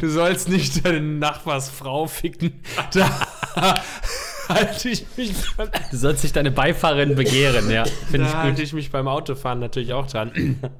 [0.00, 2.52] Du sollst nicht deine Nachbarsfrau ficken.
[2.94, 3.10] Da
[4.48, 5.32] halte ich mich,
[5.90, 7.84] Du sollst nicht deine Beifahrerin begehren, ja.
[8.10, 8.62] Finde ich halte gut.
[8.64, 10.58] ich mich beim Autofahren natürlich auch dran.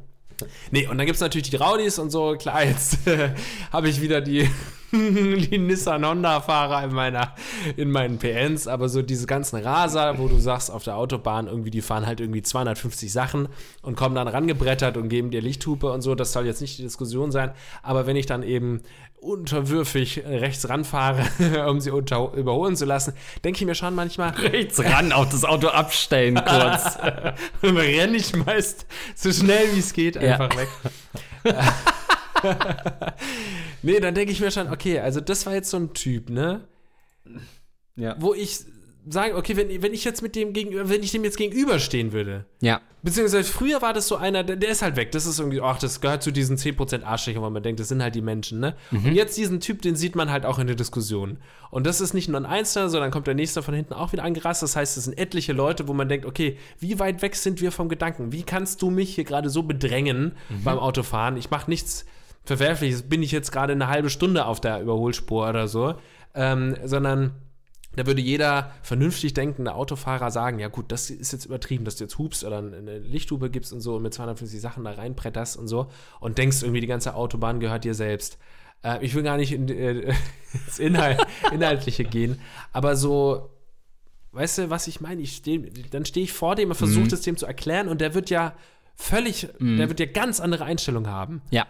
[0.71, 2.37] Nee, und dann gibt es natürlich die Raudis und so.
[2.37, 3.31] Klar, jetzt äh,
[3.73, 4.49] habe ich wieder die,
[4.93, 7.35] die Nissan Honda-Fahrer in, meiner,
[7.77, 11.71] in meinen PNs, aber so diese ganzen Raser, wo du sagst, auf der Autobahn irgendwie,
[11.71, 13.49] die fahren halt irgendwie 250 Sachen
[13.83, 16.15] und kommen dann rangebrettert und geben dir Lichthupe und so.
[16.15, 17.51] Das soll jetzt nicht die Diskussion sein.
[17.83, 18.83] Aber wenn ich dann eben
[19.21, 21.23] unterwürfig rechts ranfahre,
[21.69, 25.45] um sie unter, überholen zu lassen, denke ich mir schon manchmal, Rechts ran, auf das
[25.45, 26.97] Auto abstellen kurz.
[27.61, 30.39] dann renne ich meist so schnell wie es geht Ja.
[30.39, 30.69] einfach weg.
[33.83, 36.67] Nee, dann denke ich mir schon, okay, also das war jetzt so ein Typ, ne?
[37.97, 38.17] Ja.
[38.19, 38.61] Wo ich
[39.09, 42.45] sage, okay, wenn, wenn ich jetzt mit dem gegenüber, wenn ich dem jetzt gegenüberstehen würde,
[42.61, 42.81] Ja.
[43.01, 45.13] Beziehungsweise früher war das so einer, der, der ist halt weg.
[45.13, 48.03] Das ist irgendwie, ach, das gehört zu diesen 10% Arschlöchern, wo man denkt, das sind
[48.03, 48.75] halt die Menschen, ne?
[48.91, 51.39] Und jetzt diesen Typ, den sieht man halt auch in der Diskussion.
[51.71, 54.25] Und das ist nicht nur ein Einzelner, sondern kommt der nächste von hinten auch wieder
[54.25, 54.65] angerast.
[54.65, 57.71] Das heißt, es sind etliche Leute, wo man denkt, okay, wie weit weg sind wir
[57.71, 58.33] vom Gedanken?
[58.33, 60.33] Wie kannst du mich hier gerade so bedrängen
[60.65, 61.37] beim Autofahren?
[61.37, 62.05] Ich mache nichts
[62.49, 63.03] Verwerfliches.
[63.03, 65.95] Bin ich jetzt gerade eine halbe Stunde auf der Überholspur oder so?
[66.35, 67.35] Ähm, sondern
[67.95, 72.05] da würde jeder vernünftig denkende Autofahrer sagen, ja gut, das ist jetzt übertrieben, dass du
[72.05, 75.69] jetzt hupst oder eine Lichthupe gibst und so und mit 250 Sachen da reinbretterst und
[75.69, 78.39] so und denkst irgendwie, die ganze Autobahn gehört dir selbst.
[78.83, 80.15] Äh, ich will gar nicht in äh,
[80.67, 81.21] ins Inhalt,
[81.53, 82.41] Inhaltliche gehen,
[82.73, 83.51] aber so,
[84.33, 85.21] weißt du, was ich meine?
[85.21, 85.59] Ich steh,
[85.91, 88.55] dann stehe ich vor dem und versuche es dem zu erklären und der wird ja
[88.95, 91.43] völlig, der wird ja ganz andere Einstellungen haben.
[91.51, 91.67] Ja.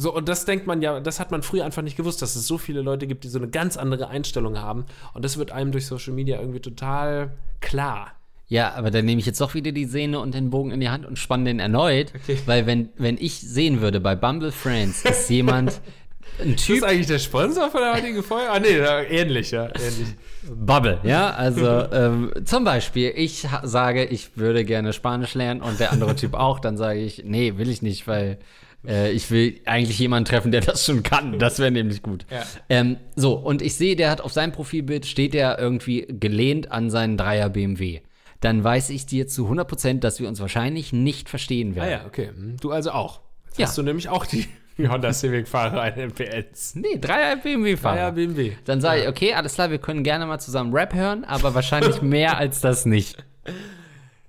[0.00, 2.46] So, und das denkt man ja, das hat man früher einfach nicht gewusst, dass es
[2.46, 4.86] so viele Leute gibt, die so eine ganz andere Einstellung haben.
[5.12, 8.12] Und das wird einem durch Social Media irgendwie total klar.
[8.46, 10.88] Ja, aber dann nehme ich jetzt doch wieder die Sehne und den Bogen in die
[10.88, 12.12] Hand und spanne den erneut.
[12.14, 12.38] Okay.
[12.46, 15.80] Weil wenn, wenn ich sehen würde, bei Bumble Friends ist jemand,
[16.40, 18.50] ein Ist Typ, das eigentlich der Sponsor von der heutigen Folge?
[18.52, 18.76] Ah, nee,
[19.10, 20.14] ähnlich, ja, ähnlich.
[20.48, 25.90] Bubble, ja, also ähm, zum Beispiel, ich sage, ich würde gerne Spanisch lernen und der
[25.90, 28.38] andere Typ auch, dann sage ich, nee, will ich nicht, weil
[28.86, 31.38] äh, ich will eigentlich jemanden treffen, der das schon kann.
[31.38, 32.26] Das wäre nämlich gut.
[32.30, 32.42] Ja.
[32.68, 36.90] Ähm, so, und ich sehe, der hat auf seinem Profilbild, steht der irgendwie gelehnt an
[36.90, 38.00] seinen Dreier BMW.
[38.40, 41.90] Dann weiß ich dir zu 100%, dass wir uns wahrscheinlich nicht verstehen Ah werden.
[41.90, 42.28] ja, okay.
[42.28, 43.20] Hm, Du also auch.
[43.46, 43.66] Jetzt Ja.
[43.66, 44.46] hast du nämlich auch die
[44.88, 46.76] Honda Civic-Fahrer ein MPS.
[46.76, 47.96] Nee, Dreier BMW-Fahrer.
[47.96, 48.52] Ah ja, BMW.
[48.64, 52.00] Dann sage ich, okay, alles klar, wir können gerne mal zusammen Rap hören, aber wahrscheinlich
[52.00, 53.16] mehr als das nicht.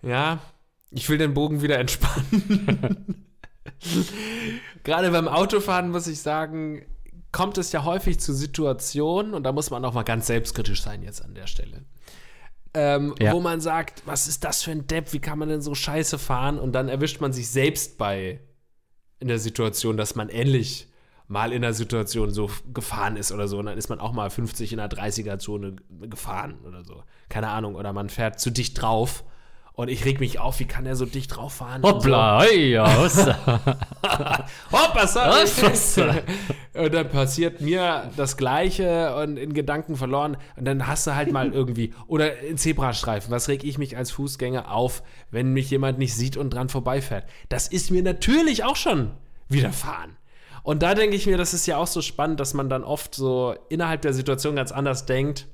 [0.02, 0.40] Ja,
[0.92, 3.26] ich will den Bogen wieder entspannen.
[4.84, 6.86] Gerade beim Autofahren muss ich sagen,
[7.32, 11.04] kommt es ja häufig zu Situationen, und da muss man auch mal ganz selbstkritisch sein
[11.04, 11.84] jetzt an der Stelle.
[12.74, 13.34] Ähm, Ja.
[13.34, 16.18] Wo man sagt, was ist das für ein Depp, wie kann man denn so scheiße
[16.20, 16.60] fahren?
[16.60, 18.42] Und dann erwischt man sich selbst bei
[19.20, 20.88] in der Situation, dass man ähnlich
[21.28, 23.60] mal in der Situation so gefahren ist oder so.
[23.60, 27.04] Und dann ist man auch mal 50 in der 30er-Zone gefahren oder so.
[27.28, 27.76] Keine Ahnung.
[27.76, 29.24] Oder man fährt zu dicht drauf.
[29.80, 31.84] Und ich reg mich auf, wie kann er so dicht drauf fahren?
[31.84, 33.32] Hoppla, hey, ja, was So.
[34.74, 36.22] Hoppa, sorry.
[36.74, 40.36] Und dann passiert mir das Gleiche und in Gedanken verloren.
[40.58, 44.12] Und dann hast du halt mal irgendwie, oder in Zebrastreifen, was reg ich mich als
[44.12, 47.24] Fußgänger auf, wenn mich jemand nicht sieht und dran vorbeifährt?
[47.48, 49.12] Das ist mir natürlich auch schon
[49.48, 50.18] widerfahren.
[50.62, 53.16] Und da denke ich mir, das ist ja auch so spannend, dass man dann oft
[53.16, 55.48] so innerhalb der Situation ganz anders denkt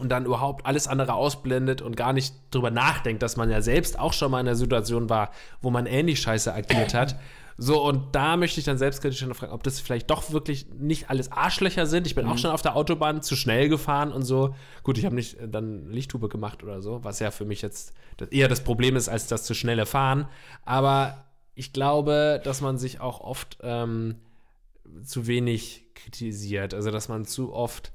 [0.00, 3.98] und dann überhaupt alles andere ausblendet und gar nicht drüber nachdenkt, dass man ja selbst
[3.98, 7.16] auch schon mal in einer Situation war, wo man ähnlich scheiße agiert hat.
[7.62, 11.30] So, und da möchte ich dann selbstkritisch fragen, ob das vielleicht doch wirklich nicht alles
[11.30, 12.06] Arschlöcher sind.
[12.06, 14.54] Ich bin auch schon auf der Autobahn zu schnell gefahren und so.
[14.82, 17.92] Gut, ich habe nicht äh, dann Lichthupe gemacht oder so, was ja für mich jetzt
[18.30, 20.26] eher das Problem ist als das zu schnelle Fahren.
[20.64, 24.16] Aber ich glaube, dass man sich auch oft ähm,
[25.04, 26.72] zu wenig kritisiert.
[26.72, 27.92] Also, dass man zu oft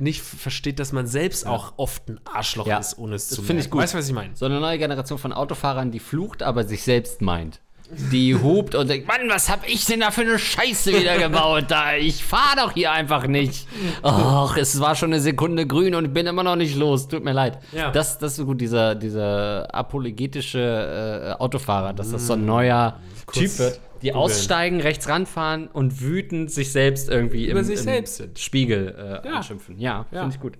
[0.00, 2.78] nicht versteht, dass man selbst auch oft ein Arschloch Ja.
[2.78, 3.82] ist, ohne es Das zu finde ich gut.
[3.82, 4.34] Weißt du, was ich meine?
[4.36, 7.60] So eine neue Generation von Autofahrern, die flucht, aber sich selbst meint.
[8.12, 11.64] Die hupt und denkt, Mann, was hab ich denn da für eine Scheiße wieder gebaut
[11.68, 11.94] da?
[11.96, 13.66] Ich fahr doch hier einfach nicht.
[14.02, 17.08] Och, es war schon eine Sekunde grün und ich bin immer noch nicht los.
[17.08, 17.58] Tut mir leid.
[17.72, 17.90] Ja.
[17.90, 22.98] Das, das ist gut, dieser, dieser apologetische äh, Autofahrer, dass das so ein neuer
[23.32, 23.80] Typ wird.
[24.02, 24.16] Die googeln.
[24.16, 28.04] aussteigen, rechts ranfahren und wütend sich selbst irgendwie Über im, sich im.
[28.36, 29.34] Spiegel äh, Ja.
[29.36, 29.78] anschimpfen.
[29.78, 30.20] Ja, Ja.
[30.20, 30.58] finde ich gut.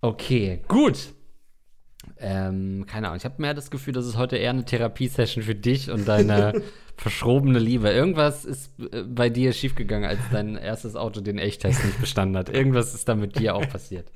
[0.00, 0.98] Okay, gut.
[2.20, 5.54] Ähm, keine Ahnung, ich habe mehr das Gefühl, das ist heute eher eine Therapiesession für
[5.54, 6.62] dich und deine
[6.96, 7.90] verschrobene Liebe.
[7.90, 12.48] Irgendwas ist äh, bei dir schiefgegangen, als dein erstes Auto den Echtest nicht bestanden hat.
[12.48, 14.10] Irgendwas ist da mit dir auch passiert.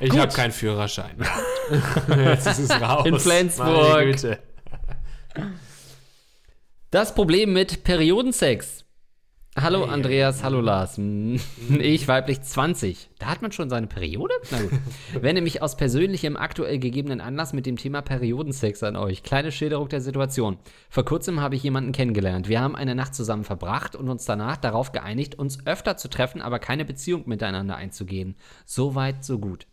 [0.00, 1.16] Ich habe keinen Führerschein.
[2.08, 3.06] Jetzt ist es raus.
[3.06, 4.16] In Flensburg.
[6.90, 8.84] Das Problem mit Periodensex.
[9.54, 10.96] Hallo Andreas, hallo Lars.
[10.96, 11.38] Hm,
[11.78, 13.10] Ich weiblich 20.
[13.18, 14.32] Da hat man schon seine Periode?
[14.50, 14.70] Na gut.
[15.20, 19.22] Wende mich aus persönlichem, aktuell gegebenen Anlass mit dem Thema Periodensex an euch.
[19.22, 20.56] Kleine Schilderung der Situation.
[20.88, 22.48] Vor kurzem habe ich jemanden kennengelernt.
[22.48, 26.40] Wir haben eine Nacht zusammen verbracht und uns danach darauf geeinigt, uns öfter zu treffen,
[26.40, 28.36] aber keine Beziehung miteinander einzugehen.
[28.64, 29.66] So weit, so gut.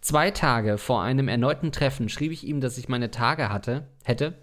[0.00, 4.34] Zwei Tage vor einem erneuten Treffen schrieb ich ihm, dass ich meine Tage hatte, hätte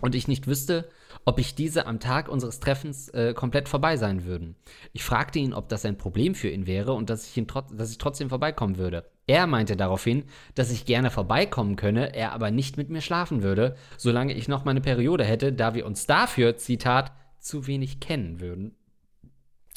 [0.00, 0.88] und ich nicht wüsste,
[1.30, 4.56] ob ich diese am Tag unseres Treffens äh, komplett vorbei sein würden.
[4.92, 7.66] Ich fragte ihn, ob das ein Problem für ihn wäre und dass ich, ihn trot
[7.72, 9.08] dass ich trotzdem vorbeikommen würde.
[9.28, 10.24] Er meinte daraufhin,
[10.56, 14.64] dass ich gerne vorbeikommen könne, er aber nicht mit mir schlafen würde, solange ich noch
[14.64, 18.74] meine Periode hätte, da wir uns dafür, Zitat, zu wenig kennen würden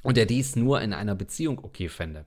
[0.01, 2.25] und er dies nur in einer Beziehung okay fände.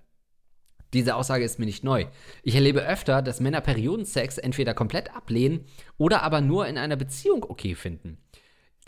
[0.95, 2.07] Diese Aussage ist mir nicht neu.
[2.45, 5.65] Ich erlebe öfter, dass Männer Periodensex entweder komplett ablehnen
[5.99, 8.19] oder aber nur in einer Beziehung okay finden.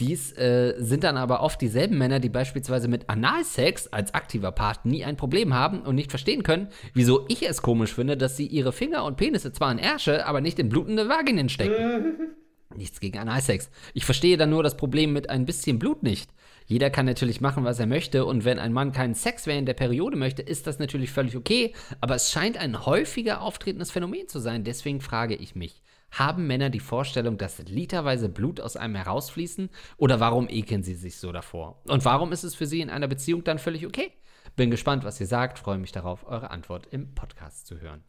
[0.00, 4.86] Dies äh, sind dann aber oft dieselben Männer, die beispielsweise mit Analsex als aktiver Part
[4.86, 8.46] nie ein Problem haben und nicht verstehen können, wieso ich es komisch finde, dass sie
[8.46, 12.36] ihre Finger und Penisse zwar in Ärsche, aber nicht in blutende Vaginen stecken.
[12.76, 13.70] Nichts gegen Analsex.
[13.94, 16.30] Ich verstehe dann nur das Problem mit ein bisschen Blut nicht.
[16.66, 19.74] Jeder kann natürlich machen, was er möchte, und wenn ein Mann keinen Sex während der
[19.74, 24.38] Periode möchte, ist das natürlich völlig okay, aber es scheint ein häufiger auftretendes Phänomen zu
[24.38, 24.64] sein.
[24.64, 29.70] Deswegen frage ich mich, haben Männer die Vorstellung, dass literweise Blut aus einem herausfließen?
[29.96, 31.82] Oder warum ekeln sie sich so davor?
[31.86, 34.12] Und warum ist es für sie in einer Beziehung dann völlig okay?
[34.56, 38.02] Bin gespannt, was ihr sagt, freue mich darauf, eure Antwort im Podcast zu hören.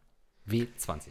[0.48, 1.10] W20.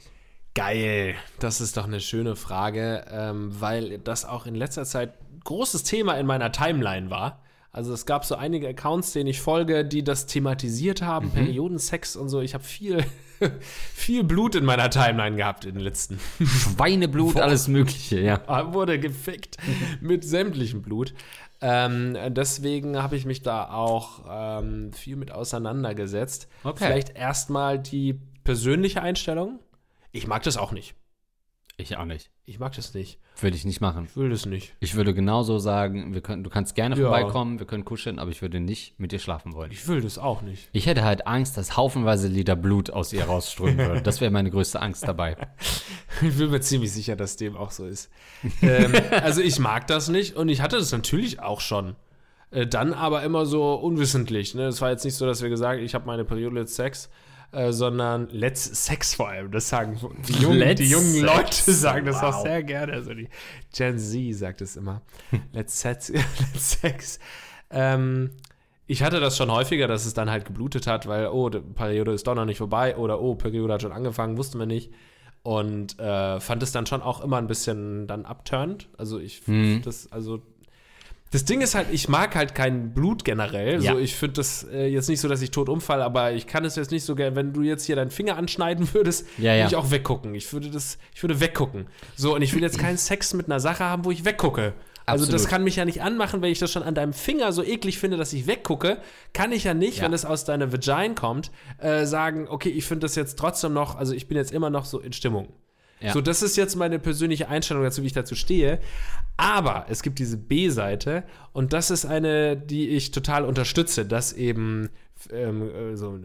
[0.55, 5.83] Geil, das ist doch eine schöne Frage, ähm, weil das auch in letzter Zeit großes
[5.83, 7.43] Thema in meiner Timeline war.
[7.71, 11.31] Also es gab so einige Accounts, denen ich folge, die das thematisiert haben, mhm.
[11.33, 12.41] Periodensex und so.
[12.41, 13.03] Ich habe viel,
[13.93, 16.19] viel Blut in meiner Timeline gehabt in den letzten.
[16.43, 17.43] Schweineblut, Boah.
[17.43, 18.73] alles Mögliche, ja.
[18.73, 19.57] Wurde gefickt
[20.01, 21.13] mit sämtlichem Blut.
[21.61, 26.47] Ähm, deswegen habe ich mich da auch ähm, viel mit auseinandergesetzt.
[26.63, 26.85] Okay.
[26.85, 29.59] Vielleicht erstmal die persönliche Einstellung.
[30.11, 30.95] Ich mag das auch nicht.
[31.79, 32.29] Ich auch nicht.
[32.45, 33.19] Ich mag das nicht.
[33.39, 34.07] Würde ich nicht machen.
[34.09, 34.75] Ich will das nicht.
[34.81, 37.03] Ich würde genauso sagen, wir können, du kannst gerne ja.
[37.03, 39.71] vorbeikommen, wir können kuscheln, aber ich würde nicht mit dir schlafen wollen.
[39.71, 40.67] Ich will das auch nicht.
[40.73, 44.01] Ich hätte halt Angst, dass haufenweise Liter Blut aus ihr rausströmen würde.
[44.01, 45.37] Das wäre meine größte Angst dabei.
[46.21, 48.11] ich bin mir ziemlich sicher, dass dem auch so ist.
[48.61, 51.95] ähm, also ich mag das nicht und ich hatte das natürlich auch schon.
[52.51, 54.53] Äh, dann aber immer so unwissentlich.
[54.53, 54.63] Ne?
[54.63, 57.09] Es war jetzt nicht so, dass wir gesagt haben, ich habe meine Periode jetzt Sex
[57.51, 59.51] äh, sondern Let's Sex vor allem.
[59.51, 62.35] Das sagen die jungen, die jungen Leute sagen das wow.
[62.35, 62.93] auch sehr gerne.
[62.93, 63.29] Also die
[63.75, 65.01] Gen Z sagt es immer.
[65.53, 66.09] Let's, Sex.
[66.09, 67.19] Let's Sex.
[67.71, 68.31] Ähm,
[68.85, 72.11] ich hatte das schon häufiger, dass es dann halt geblutet hat, weil, oh, die Periode
[72.11, 74.91] ist doch noch nicht vorbei oder oh, Periode hat schon angefangen, wussten wir nicht.
[75.43, 78.89] Und äh, fand es dann schon auch immer ein bisschen dann abturnt.
[78.97, 79.81] Also ich hm.
[79.83, 80.41] das, also
[81.31, 83.83] das Ding ist halt, ich mag halt kein Blut generell.
[83.83, 83.93] Ja.
[83.93, 86.65] So, ich finde das äh, jetzt nicht so, dass ich tot umfalle, aber ich kann
[86.65, 89.63] es jetzt nicht so gerne, wenn du jetzt hier deinen Finger anschneiden würdest, ja, ja.
[89.63, 90.33] würde ich auch weggucken.
[90.33, 91.87] Ich würde das, ich würde weggucken.
[92.15, 94.73] So, und ich will jetzt keinen Sex mit einer Sache haben, wo ich weggucke.
[95.05, 95.41] Also Absolut.
[95.41, 97.97] das kann mich ja nicht anmachen, wenn ich das schon an deinem Finger so eklig
[97.97, 98.99] finde, dass ich weggucke,
[99.33, 100.03] kann ich ja nicht, ja.
[100.03, 103.95] wenn es aus deiner Vagina kommt, äh, sagen, okay, ich finde das jetzt trotzdem noch,
[103.95, 105.49] also ich bin jetzt immer noch so in Stimmung.
[106.01, 106.13] Ja.
[106.13, 108.79] So, das ist jetzt meine persönliche Einstellung dazu, wie ich dazu stehe.
[109.37, 114.89] Aber es gibt diese B-Seite und das ist eine, die ich total unterstütze, dass eben
[115.31, 116.19] ähm, äh, so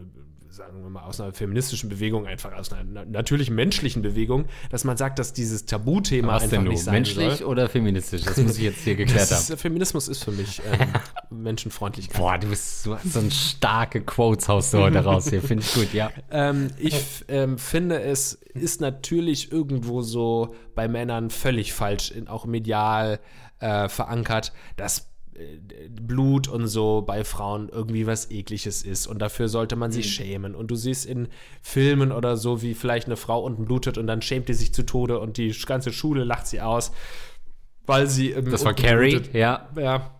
[0.55, 4.95] sagen wir mal, aus einer feministischen Bewegung, einfach aus einer natürlichen menschlichen Bewegung, dass man
[4.95, 7.47] sagt, dass dieses Tabuthema Was einfach nicht sein Menschlich soll.
[7.47, 8.21] oder feministisch?
[8.21, 9.57] Das muss ich jetzt hier geklärt haben.
[9.57, 10.93] Feminismus ist für mich ähm,
[11.43, 12.17] Menschenfreundlichkeit.
[12.17, 15.41] Boah, du bist so, so ein starke Quotes haust du heute raus hier.
[15.41, 16.09] Finde ich gut, ja.
[16.31, 22.45] Ähm, ich ähm, finde, es ist natürlich irgendwo so bei Männern völlig falsch, in, auch
[22.45, 23.19] medial
[23.59, 25.14] äh, verankert, dass
[25.89, 30.11] Blut und so bei Frauen irgendwie was ekliges ist und dafür sollte man sich mhm.
[30.11, 30.55] schämen.
[30.55, 31.27] Und du siehst in
[31.61, 34.85] Filmen oder so, wie vielleicht eine Frau unten blutet und dann schämt die sich zu
[34.85, 36.91] Tode und die ganze Schule lacht sie aus,
[37.85, 38.31] weil sie.
[38.31, 39.69] Ähm, das war Carrie, ja.
[39.77, 40.11] Ja.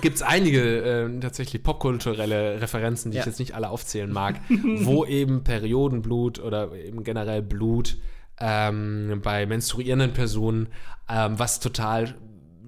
[0.00, 3.22] Gibt es einige äh, tatsächlich popkulturelle Referenzen, die ja.
[3.22, 7.98] ich jetzt nicht alle aufzählen mag, wo eben Periodenblut oder eben generell Blut
[8.40, 10.68] ähm, bei menstruierenden Personen,
[11.08, 12.14] ähm, was total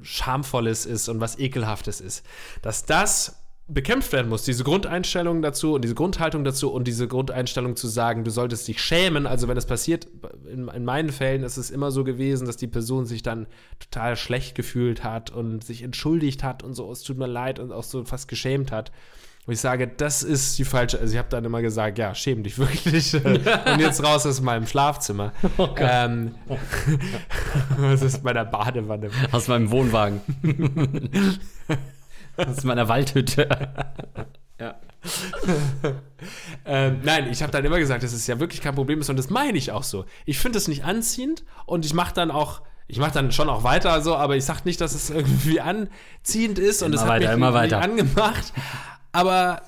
[0.07, 2.25] Schamvolles ist und was Ekelhaftes ist.
[2.63, 7.75] Dass das bekämpft werden muss, diese Grundeinstellung dazu und diese Grundhaltung dazu und diese Grundeinstellung
[7.75, 9.27] zu sagen, du solltest dich schämen.
[9.27, 10.07] Also wenn es passiert,
[10.49, 13.49] in, in, meinen Fällen ist es immer so gewesen, dass die Person sich dann
[13.81, 17.73] total schlecht gefühlt hat und sich entschuldigt hat und so, es tut mir leid und
[17.73, 18.93] auch so fast geschämt hat.
[19.47, 20.99] Wo ich sage, das ist die falsche.
[20.99, 23.15] Also ich habe dann immer gesagt, ja, schäm dich wirklich.
[23.25, 25.33] und jetzt raus aus meinem Schlafzimmer.
[25.57, 26.35] Oh ähm,
[27.81, 29.09] das ist meiner Badewanne.
[29.31, 30.21] Aus meinem Wohnwagen.
[32.37, 33.49] aus meiner Waldhütte.
[34.61, 34.75] ja.
[36.65, 39.17] ähm, nein, ich habe dann immer gesagt, dass es ja wirklich kein Problem ist und
[39.17, 40.07] das meine ich auch so.
[40.25, 43.65] Ich finde es nicht anziehend und ich mache dann auch ich mache dann schon auch
[43.65, 47.37] weiter so, aber ich sage nicht, dass es irgendwie anziehend ist und es hat weiter,
[47.37, 48.53] mich immer angemacht
[49.17, 49.63] aber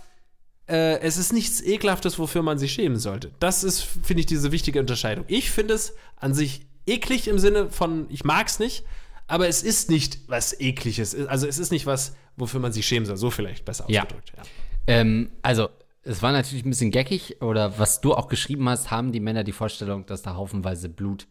[0.69, 3.31] äh, es ist nichts Ekelhaftes, wofür man sich schämen sollte.
[3.41, 5.25] Das ist, finde ich, diese wichtige Unterscheidung.
[5.29, 8.85] Ich finde es an sich eklig im Sinne von, ich mag es nicht,
[9.27, 11.15] aber es ist nicht was Ekliges.
[11.29, 13.17] Also es ist nicht was, wofür man sich schämen soll.
[13.17, 14.33] So vielleicht besser ausgedrückt.
[14.37, 14.43] Ja.
[14.43, 14.49] ja.
[14.87, 15.71] Ähm, also
[16.03, 19.45] es war natürlich ein bisschen geckig, oder was du auch geschrieben hast, haben die Männer
[19.45, 21.27] die Vorstellung, dass da haufenweise Blut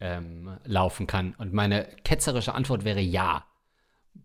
[0.00, 1.34] ähm, laufen kann.
[1.38, 3.44] Und meine ketzerische Antwort wäre ja.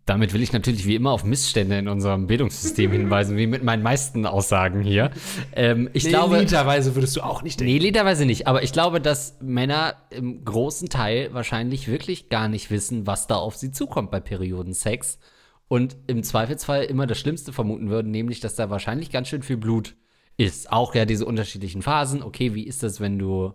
[0.06, 3.84] Damit will ich natürlich wie immer auf Missstände in unserem Bildungssystem hinweisen, wie mit meinen
[3.84, 5.12] meisten Aussagen hier.
[5.56, 7.74] Ähm, ich nee, glaube, literweise würdest du auch nicht denken.
[7.74, 8.48] Nee, literweise nicht.
[8.48, 13.36] Aber ich glaube, dass Männer im großen Teil wahrscheinlich wirklich gar nicht wissen, was da
[13.36, 15.20] auf sie zukommt bei Periodensex.
[15.68, 19.58] Und im Zweifelsfall immer das Schlimmste vermuten würden, nämlich, dass da wahrscheinlich ganz schön viel
[19.58, 19.96] Blut
[20.38, 20.72] ist.
[20.72, 22.24] Auch ja diese unterschiedlichen Phasen.
[22.24, 23.54] Okay, wie ist das, wenn du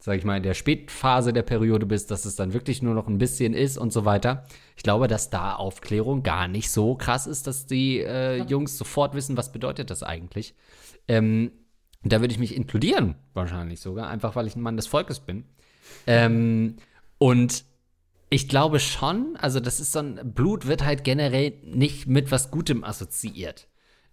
[0.00, 3.06] sag ich mal, in der Spätphase der Periode bist, dass es dann wirklich nur noch
[3.06, 4.46] ein bisschen ist und so weiter.
[4.76, 8.42] Ich glaube, dass da Aufklärung gar nicht so krass ist, dass die äh.
[8.44, 10.54] Jungs sofort wissen, was bedeutet das eigentlich.
[11.06, 11.52] Ähm,
[12.02, 15.44] da würde ich mich inkludieren, wahrscheinlich sogar, einfach weil ich ein Mann des Volkes bin.
[16.06, 16.76] Ähm,
[17.18, 17.64] und
[18.30, 22.50] ich glaube schon, also das ist so ein Blut wird halt generell nicht mit was
[22.50, 23.68] Gutem assoziiert.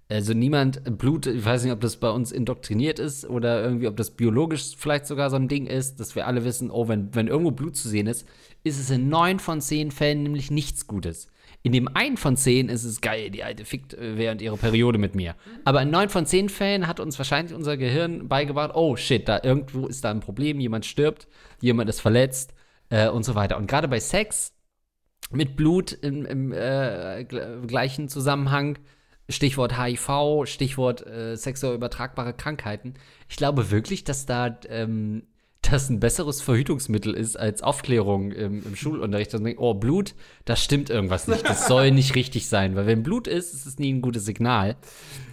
[0.10, 3.98] Also niemand, Blut, ich weiß nicht, ob das bei uns indoktriniert ist oder irgendwie, ob
[3.98, 7.28] das biologisch vielleicht sogar so ein Ding ist, dass wir alle wissen, oh, wenn, wenn
[7.28, 8.26] irgendwo Blut zu sehen ist,
[8.64, 11.28] ist es in neun von zehn Fällen nämlich nichts Gutes.
[11.62, 14.98] In dem einen von zehn ist es geil, die alte fickt äh, während ihrer Periode
[14.98, 15.36] mit mir.
[15.66, 19.42] Aber in neun von zehn Fällen hat uns wahrscheinlich unser Gehirn beigebracht, oh shit, da
[19.44, 21.28] irgendwo ist da ein Problem, jemand stirbt,
[21.60, 22.54] jemand ist verletzt
[22.90, 23.58] äh, und so weiter.
[23.58, 24.54] Und gerade bei Sex
[25.32, 28.78] mit Blut im, im äh, gleichen Zusammenhang
[29.30, 32.94] Stichwort HIV, Stichwort äh, sexuell übertragbare Krankheiten.
[33.30, 35.24] Ich glaube wirklich, dass da ähm,
[35.72, 39.34] das ein besseres Verhütungsmittel ist als Aufklärung im, im Schulunterricht.
[39.34, 40.16] Dass man denkt, oh, Blut,
[40.46, 41.48] da stimmt irgendwas nicht.
[41.48, 42.76] Das soll nicht richtig sein.
[42.76, 44.76] Weil wenn Blut ist, ist es nie ein gutes Signal.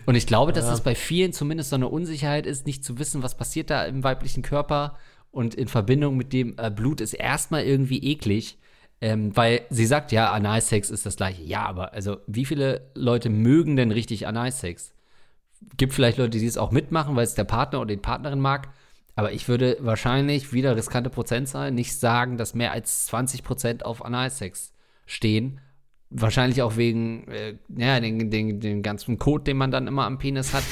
[0.06, 0.70] Und ich glaube, dass ja.
[0.72, 4.02] das bei vielen zumindest so eine Unsicherheit ist, nicht zu wissen, was passiert da im
[4.02, 4.98] weiblichen Körper.
[5.30, 8.58] Und in Verbindung mit dem äh, Blut ist erstmal irgendwie eklig.
[9.00, 11.42] Ähm, weil sie sagt, ja, Analsex ist das gleiche.
[11.42, 14.94] Ja, aber also wie viele Leute mögen denn richtig Analsex?
[15.76, 18.68] Gibt vielleicht Leute, die es auch mitmachen, weil es der Partner oder die Partnerin mag.
[19.16, 24.04] Aber ich würde wahrscheinlich, wieder riskante Prozentzahl, nicht sagen, dass mehr als 20 Prozent auf
[24.04, 24.72] Analsex
[25.06, 25.60] stehen.
[26.10, 30.18] Wahrscheinlich auch wegen äh, ja, den, den, den ganzen Code, den man dann immer am
[30.18, 30.64] Penis hat.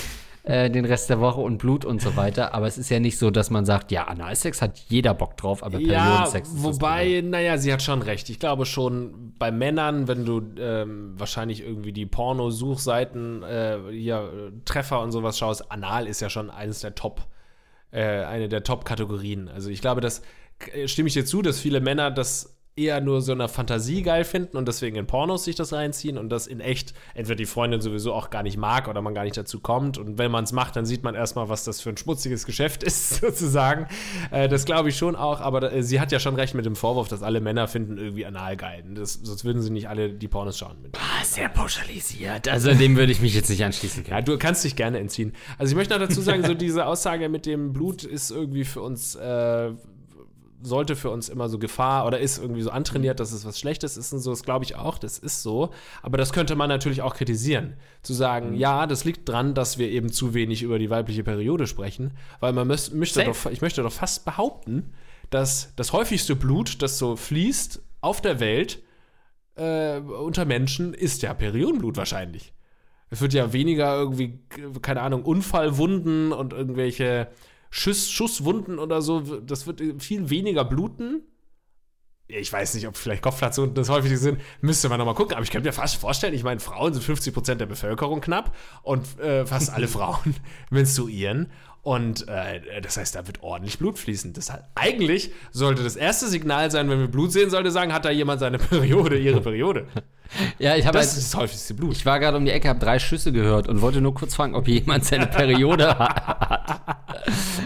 [0.44, 2.52] Äh, den Rest der Woche und Blut und so weiter.
[2.52, 5.62] Aber es ist ja nicht so, dass man sagt, ja, Analsex hat jeder Bock drauf,
[5.62, 8.28] aber Periodensex ja, ist Wobei, naja, sie hat schon recht.
[8.28, 15.00] Ich glaube schon, bei Männern, wenn du ähm, wahrscheinlich irgendwie die Porno-Suchseiten, äh, hier Treffer
[15.00, 17.24] und sowas schaust, Anal ist ja schon eines der Top,
[17.92, 19.48] äh, eine der Top-Kategorien.
[19.48, 20.22] Also ich glaube, das
[20.72, 24.24] äh, stimme ich dir zu, dass viele Männer das eher nur so eine Fantasie geil
[24.24, 27.82] finden und deswegen in Pornos sich das reinziehen und das in echt entweder die Freundin
[27.82, 29.98] sowieso auch gar nicht mag oder man gar nicht dazu kommt.
[29.98, 32.82] Und wenn man es macht, dann sieht man erstmal, was das für ein schmutziges Geschäft
[32.82, 33.88] ist, sozusagen.
[34.30, 36.74] Äh, das glaube ich schon auch, aber äh, sie hat ja schon recht mit dem
[36.74, 38.84] Vorwurf, dass alle Männer finden irgendwie anal geil.
[38.94, 40.76] Das, sonst würden sie nicht alle die Pornos schauen.
[40.94, 42.48] Ah, sehr pauschalisiert.
[42.48, 44.16] Also dem würde ich mich jetzt nicht anschließen können.
[44.16, 45.34] Ja, du kannst dich gerne entziehen.
[45.58, 48.80] Also ich möchte noch dazu sagen, so diese Aussage mit dem Blut ist irgendwie für
[48.80, 49.72] uns äh,
[50.62, 53.96] sollte für uns immer so Gefahr oder ist irgendwie so antrainiert, dass es was Schlechtes
[53.96, 55.70] ist und so, das glaube ich auch, das ist so.
[56.02, 57.74] Aber das könnte man natürlich auch kritisieren.
[58.02, 58.56] Zu sagen, mhm.
[58.56, 62.52] ja, das liegt dran, dass wir eben zu wenig über die weibliche Periode sprechen, weil
[62.52, 64.92] man möchte doch, ich möchte doch fast behaupten,
[65.30, 68.82] dass das häufigste Blut, das so fließt auf der Welt
[69.56, 72.52] äh, unter Menschen, ist ja Periodenblut wahrscheinlich.
[73.10, 74.40] Es wird ja weniger irgendwie,
[74.80, 77.28] keine Ahnung, Unfallwunden und irgendwelche
[77.74, 81.22] Schuss, Schusswunden oder so, das wird viel weniger bluten.
[82.28, 85.34] Ich weiß nicht, ob vielleicht Kopfplatzwunden das häufig sind, müsste man nochmal gucken.
[85.34, 88.54] Aber ich könnte mir fast vorstellen, ich meine, Frauen sind 50 Prozent der Bevölkerung knapp
[88.82, 90.36] und äh, fast alle Frauen
[90.70, 91.50] menstruieren.
[91.84, 94.32] Und äh, das heißt, da wird ordentlich Blut fließen.
[94.34, 98.10] Deshalb, eigentlich sollte das erste Signal sein, wenn wir Blut sehen, sollte sagen, hat da
[98.10, 99.88] jemand seine Periode, ihre Periode.
[100.60, 101.96] ja, ich habe Das halt, ist das häufigste Blut.
[101.96, 104.54] Ich war gerade um die Ecke, habe drei Schüsse gehört und wollte nur kurz fragen,
[104.54, 106.82] ob jemand seine Periode hat.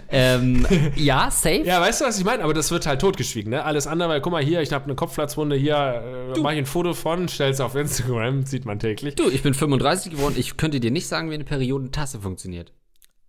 [0.09, 1.63] ähm, ja, safe.
[1.65, 2.43] Ja, weißt du, was ich meine?
[2.43, 3.65] Aber das wird halt totgeschwiegen, ne?
[3.65, 6.67] Alles andere, weil guck mal hier, ich habe eine Kopfplatzwunde, hier äh, mache ich ein
[6.67, 9.15] Foto von, stell's auf Instagram, sieht man täglich.
[9.15, 12.73] Du, ich bin 35 geworden, ich könnte dir nicht sagen, wie eine Periodentasse funktioniert.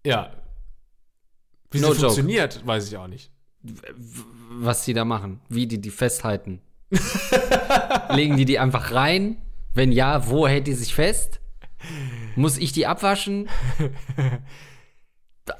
[0.05, 0.31] Ja,
[1.71, 2.13] wie no sie joke.
[2.13, 3.31] funktioniert, weiß ich auch nicht.
[4.49, 6.61] Was sie da machen, wie die die festhalten.
[8.09, 9.37] Legen die die einfach rein?
[9.73, 11.39] Wenn ja, wo hält die sich fest?
[12.35, 13.49] Muss ich die abwaschen?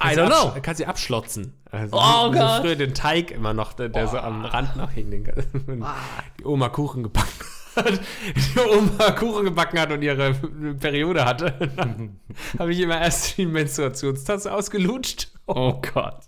[0.02, 0.60] I don't know.
[0.62, 1.54] Kann sie abschlotzen.
[1.72, 2.62] Also oh wie, Gott.
[2.62, 4.12] früher den Teig immer noch, der, der oh.
[4.12, 5.12] so am Rand noch hing.
[6.40, 7.46] Die Oma Kuchen gebacken
[7.76, 8.00] hat.
[8.36, 10.34] Die Oma Kuchen gebacken hat und ihre
[10.80, 11.54] Periode hatte.
[12.58, 15.32] habe ich immer erst die Menstruationstasse ausgelutscht.
[15.56, 16.20] Oh Gott.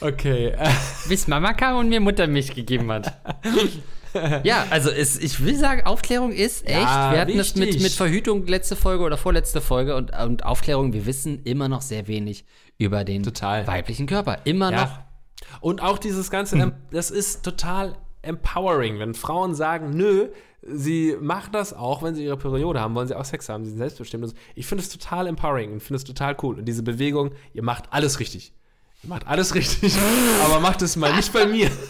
[0.00, 0.54] Okay.
[1.08, 3.18] Bis Mama kam und mir Muttermilch gegeben hat.
[4.44, 6.80] ja, also es, ich will sagen, Aufklärung ist echt.
[6.80, 10.92] Ja, wir hatten es mit, mit Verhütung letzte Folge oder vorletzte Folge und, und Aufklärung,
[10.92, 12.44] wir wissen immer noch sehr wenig
[12.78, 13.66] über den total.
[13.66, 14.38] weiblichen Körper.
[14.44, 14.84] Immer ja.
[14.84, 14.98] noch.
[15.60, 16.72] Und auch dieses Ganze, hm.
[16.90, 20.28] das ist total empowering, wenn Frauen sagen, nö,
[20.62, 23.70] sie machen das auch, wenn sie ihre Periode haben, wollen sie auch Sex haben, sie
[23.70, 24.28] sind selbstbestimmt.
[24.28, 24.34] so.
[24.54, 26.58] Ich finde es total empowering und finde es total cool.
[26.58, 28.52] Und diese Bewegung, ihr macht alles richtig.
[29.02, 29.94] Ihr macht alles richtig,
[30.44, 31.70] aber macht es mal nicht bei mir.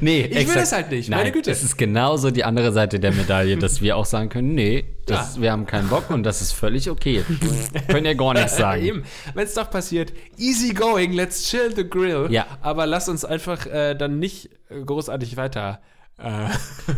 [0.00, 1.50] Nee, Ich will es halt nicht, Nein, meine Güte.
[1.50, 5.40] Es ist genauso die andere Seite der Medaille, dass wir auch sagen können, nee, das,
[5.40, 7.24] wir haben keinen Bock und das ist völlig okay.
[7.72, 9.04] Wir können ja gar nichts sagen.
[9.34, 12.28] Wenn es doch passiert, easy going, let's chill the grill.
[12.30, 12.46] Ja.
[12.60, 15.80] Aber lass uns einfach äh, dann nicht äh, großartig weiter
[16.18, 16.48] äh,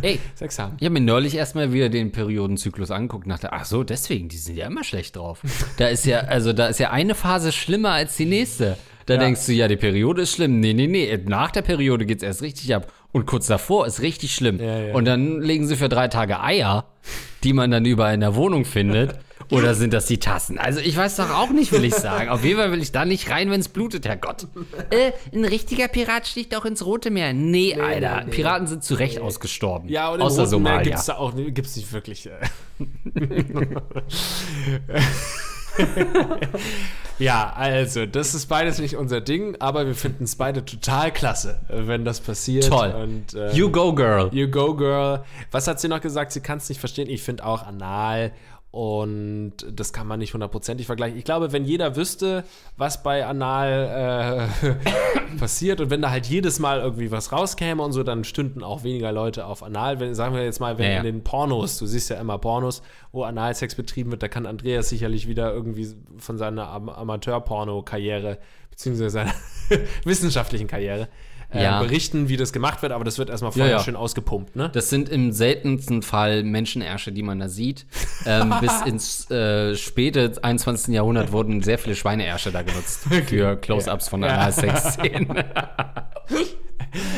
[0.03, 0.75] Ey, Sex haben.
[0.79, 4.37] ich habe mir neulich erstmal wieder den Periodenzyklus angeguckt und dachte, ach so, deswegen, die
[4.37, 5.41] sind ja immer schlecht drauf.
[5.79, 8.77] Da ist ja, also da ist ja eine Phase schlimmer als die nächste.
[9.07, 9.21] Da Ja.
[9.21, 10.59] denkst du, ja, die Periode ist schlimm.
[10.61, 12.93] Nee, nee, nee, nach der Periode geht's erst richtig ab.
[13.13, 14.59] Und kurz davor ist richtig schlimm.
[14.61, 14.95] Ja, ja.
[14.95, 16.85] Und dann legen sie für drei Tage Eier,
[17.45, 19.17] die man dann überall in der Wohnung findet.
[19.51, 20.59] Oder sind das die Tassen?
[20.59, 22.29] Also ich weiß doch auch nicht, will ich sagen.
[22.29, 24.47] Auf jeden Fall will ich da nicht rein, wenn es blutet, Herrgott.
[24.91, 27.33] Äh, ein richtiger Pirat sticht auch ins Rote Meer.
[27.33, 28.27] Nee, Alter.
[28.31, 29.89] Piraten sind zu Recht ausgestorben.
[29.89, 30.83] Ja, und im Außer Roten Meer Somalia.
[30.83, 32.27] gibt es da auch gibt's nicht wirklich.
[32.27, 32.31] Äh.
[37.19, 41.61] ja, also, das ist beides nicht unser Ding, aber wir finden es beide total klasse,
[41.69, 42.69] wenn das passiert.
[42.69, 42.91] Toll.
[42.91, 44.29] Und, äh, you go, girl.
[44.33, 45.25] You go, girl.
[45.51, 46.33] Was hat sie noch gesagt?
[46.33, 47.09] Sie kann es nicht verstehen.
[47.09, 48.33] Ich finde auch anal.
[48.71, 51.17] Und das kann man nicht hundertprozentig vergleichen.
[51.17, 52.45] Ich glaube, wenn jeder wüsste,
[52.77, 57.93] was bei Anal äh, passiert und wenn da halt jedes Mal irgendwie was rauskäme und
[57.93, 59.99] so, dann stünden auch weniger Leute auf Anal.
[59.99, 60.99] Wenn, sagen wir jetzt mal, wenn Ja, ja.
[60.99, 64.91] in den Pornos, du siehst ja immer Pornos, wo Analsex betrieben wird, da kann Andreas
[64.91, 65.89] sicherlich wieder irgendwie
[66.19, 68.39] von seiner Am Amateur-Porno-Karriere,
[68.71, 69.35] beziehungsweise seiner
[70.05, 71.09] wissenschaftlichen Karriere,
[71.53, 71.81] äh, Ja.
[71.81, 73.81] berichten, wie das gemacht wird, aber das wird erstmal vorher ja.
[73.81, 74.71] schön ausgepumpt, ne?
[74.73, 77.87] Das sind im seltensten Fall Menschenersche, die man da sieht.
[78.25, 80.95] Ähm, bis ins äh, späte 21.
[80.95, 85.29] Jahrhundert wurden sehr viele Schweineärsche da genutzt für Close-Ups von Analsex-Szenen.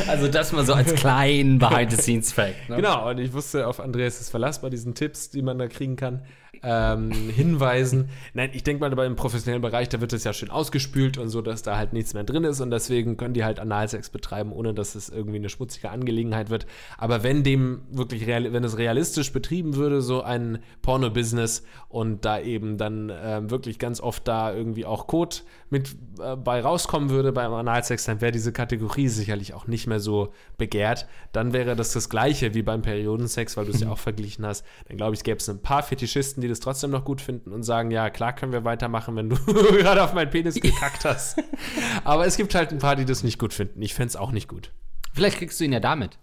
[0.08, 2.68] also das mal so als kleinen Behind-the-Scenes-Fact.
[2.68, 2.76] Ne?
[2.76, 6.22] Genau, und ich wusste auf Andreas' Verlass bei diesen Tipps, die man da kriegen kann,
[6.62, 8.10] ähm, hinweisen.
[8.34, 11.28] Nein, ich denke mal, bei im professionellen Bereich, da wird es ja schön ausgespült und
[11.28, 14.52] so, dass da halt nichts mehr drin ist und deswegen können die halt Analsex betreiben,
[14.52, 16.66] ohne dass es irgendwie eine schmutzige Angelegenheit wird.
[16.96, 22.40] Aber wenn dem wirklich, real, wenn es realistisch betrieben würde, so ein Porno-Business und da
[22.40, 25.36] eben dann ähm, wirklich ganz oft da irgendwie auch Code
[25.70, 30.00] mit äh, bei rauskommen würde beim Analsex, dann wäre diese Kategorie sicherlich auch nicht mehr
[30.00, 31.06] so begehrt.
[31.32, 34.64] Dann wäre das das Gleiche wie beim Periodensex, weil du es ja auch verglichen hast.
[34.88, 37.62] Dann glaube ich, gäbe es ein paar Fetischisten, die das trotzdem noch gut finden und
[37.62, 41.38] sagen, ja, klar können wir weitermachen, wenn du gerade auf meinen Penis gekackt hast.
[42.04, 43.80] Aber es gibt halt ein paar, die das nicht gut finden.
[43.82, 44.72] Ich fände es auch nicht gut.
[45.12, 46.18] Vielleicht kriegst du ihn ja damit.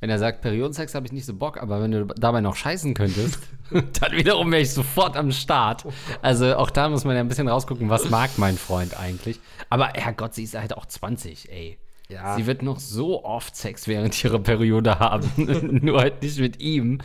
[0.00, 2.92] Wenn er sagt, Periodensex habe ich nicht so Bock, aber wenn du dabei noch scheißen
[2.92, 3.38] könntest,
[3.70, 5.86] dann wiederum wäre ich sofort am Start.
[6.20, 9.40] Also auch da muss man ja ein bisschen rausgucken, was mag mein Freund eigentlich.
[9.70, 11.78] Aber Herrgott, sie ist halt auch 20, ey.
[12.08, 12.36] Ja.
[12.36, 15.80] Sie wird noch so oft Sex während ihrer Periode haben.
[15.82, 17.00] Nur halt nicht mit ihm.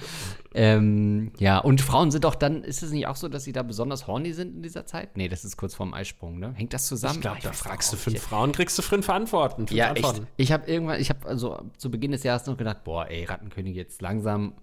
[0.54, 3.64] Ähm, ja, und Frauen sind doch dann, ist es nicht auch so, dass sie da
[3.64, 5.16] besonders horny sind in dieser Zeit?
[5.16, 6.54] Nee, das ist kurz vorm Eisprung, ne?
[6.56, 7.16] Hängt das zusammen?
[7.16, 8.24] Ich glaube, da fragst du fünf nicht.
[8.24, 9.68] Frauen, kriegst du fünf Antworten.
[9.68, 10.04] Fünf Ja, echt.
[10.04, 10.28] Antworten.
[10.38, 13.76] Ich habe irgendwann, ich habe also zu Beginn des Jahres noch gedacht, boah, ey, Rattenkönig
[13.76, 14.54] jetzt langsam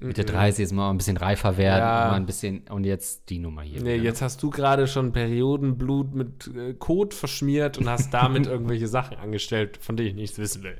[0.00, 1.88] Mitte 30 jetzt mal ein bisschen reifer werden, Mhm.
[1.88, 2.08] Ja.
[2.10, 3.82] mal ein bisschen und jetzt die Nummer hier.
[3.82, 4.04] Nee, wieder.
[4.04, 9.16] jetzt hast du gerade schon Periodenblut mit äh, Kot verschmiert und hast damit irgendwelche Sachen
[9.18, 10.76] angestellt, von denen ich nichts wissen will.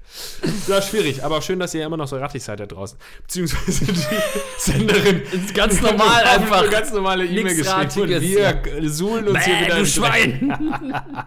[0.69, 2.97] Ja, schwierig, aber schön, dass ihr immer noch so rattig seid da draußen.
[3.23, 4.01] Beziehungsweise die
[4.59, 6.61] Senderin ist ganz normal einfach.
[6.63, 8.89] eine ganz normale E-Mail geschrieben und wir ja.
[8.89, 10.59] suhlen uns hier Bäh, wieder du Schwein!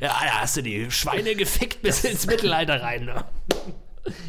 [0.00, 3.04] Ja, da hast du die Schweine gefickt bis ins Mittelalter rein.
[3.04, 3.24] Ne?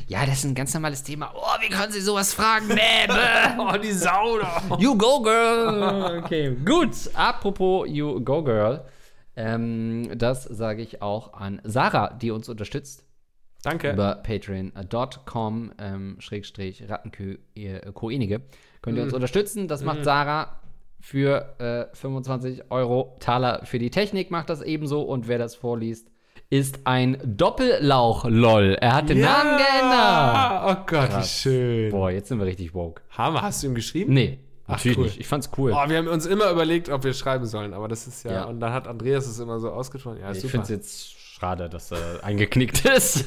[0.08, 1.34] Ja, das ist ein ganz normales Thema.
[1.36, 2.68] Oh, wie können Sie sowas fragen?
[2.68, 2.76] Nee,
[3.08, 3.60] bäh.
[3.60, 4.40] Oh, die Sau.
[4.80, 6.22] You go, girl!
[6.24, 6.92] Okay, gut.
[7.14, 8.86] Apropos You go, girl.
[9.36, 13.04] Ähm, das sage ich auch an Sarah, die uns unterstützt.
[13.64, 13.94] Danke.
[13.94, 18.42] über patreon.com ähm, schrägstrich Rattenkoenige
[18.84, 19.68] könnt ihr uns unterstützen.
[19.68, 20.62] Das macht Sarah
[21.02, 25.02] für äh, 25 Euro Taler für die Technik, macht das ebenso.
[25.02, 26.12] Und wer das vorliest,
[26.50, 28.78] ist ein Doppellauch-Lol.
[28.80, 30.64] Er hat den Namen geändert.
[30.66, 31.92] Oh Gott, wie schön.
[31.92, 33.02] Boah, jetzt sind wir richtig woke.
[33.12, 34.14] Hammer, hast du ihm geschrieben?
[34.14, 35.04] Nee, natürlich cool.
[35.06, 35.20] nicht.
[35.20, 35.72] Ich fand's cool.
[35.74, 38.32] Oh, wir haben uns immer überlegt, ob wir schreiben sollen, aber das ist ja.
[38.32, 38.44] Ja.
[38.46, 40.20] Und dann hat Andreas es immer so ausgesprochen.
[40.22, 40.52] Ja, ich super.
[40.52, 43.26] finde es jetzt schade, dass er eingeknickt ist.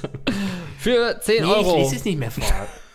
[0.79, 1.71] für 10 Nee, Euro.
[1.73, 2.45] ich lese es nicht mehr vor.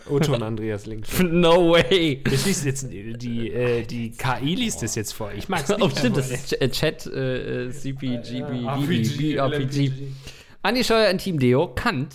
[0.09, 1.19] Otto und Andreas links.
[1.23, 2.21] No way.
[2.25, 5.31] Ich lese jetzt die, die, äh, die KI liest es jetzt vor.
[5.35, 5.81] Ich mag es nicht.
[5.81, 9.91] Oh, stimmt, das ist Ch- äh, Chat, äh, äh, CPGB, RPG, RPG.
[10.61, 12.13] Andi Scheuer in Team Deo, Kant,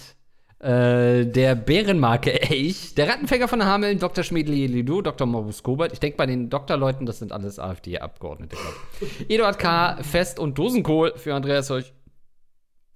[0.60, 4.24] äh, der Bärenmarke Elch, der Rattenfänger von Hameln, Dr.
[4.24, 5.26] Schmiedli Lidu, Dr.
[5.26, 5.92] Morbus Gobert.
[5.92, 8.76] Ich denke, bei den Doktorleuten, das sind alles AfD-Abgeordnete, glaube
[9.20, 9.30] ich.
[9.30, 11.92] Eduard K., Fest und Dosenkohl für Andreas euch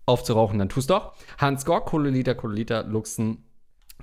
[0.07, 1.15] aufzurauchen, dann tust doch.
[1.39, 3.45] Hans Gork, Kololiter, Kololiter, Luxen,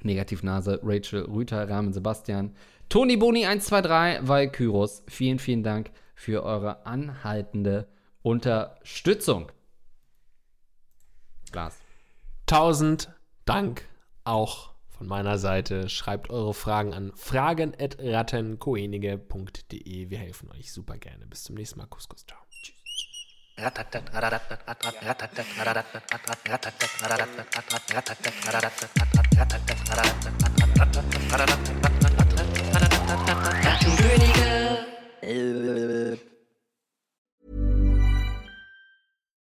[0.04, 2.56] Negativnase, Rachel, Rüther, Rahmen, Sebastian,
[2.90, 5.04] Toni Boni 123, Valkyros.
[5.08, 7.88] Vielen, vielen Dank für eure anhaltende
[8.22, 9.52] Unterstützung.
[11.54, 11.78] Lars.
[12.46, 13.12] Tausend
[13.46, 13.88] Dank
[14.24, 15.90] auch von meiner Seite.
[15.90, 20.10] Schreibt eure Fragen an fragen.rattenkoenige.de.
[20.10, 21.26] Wir helfen euch super gerne.
[21.26, 21.88] Bis zum nächsten Mal.
[21.88, 22.49] Kuss, Kuss, ciao.
[23.64, 24.40] Rattenkönige.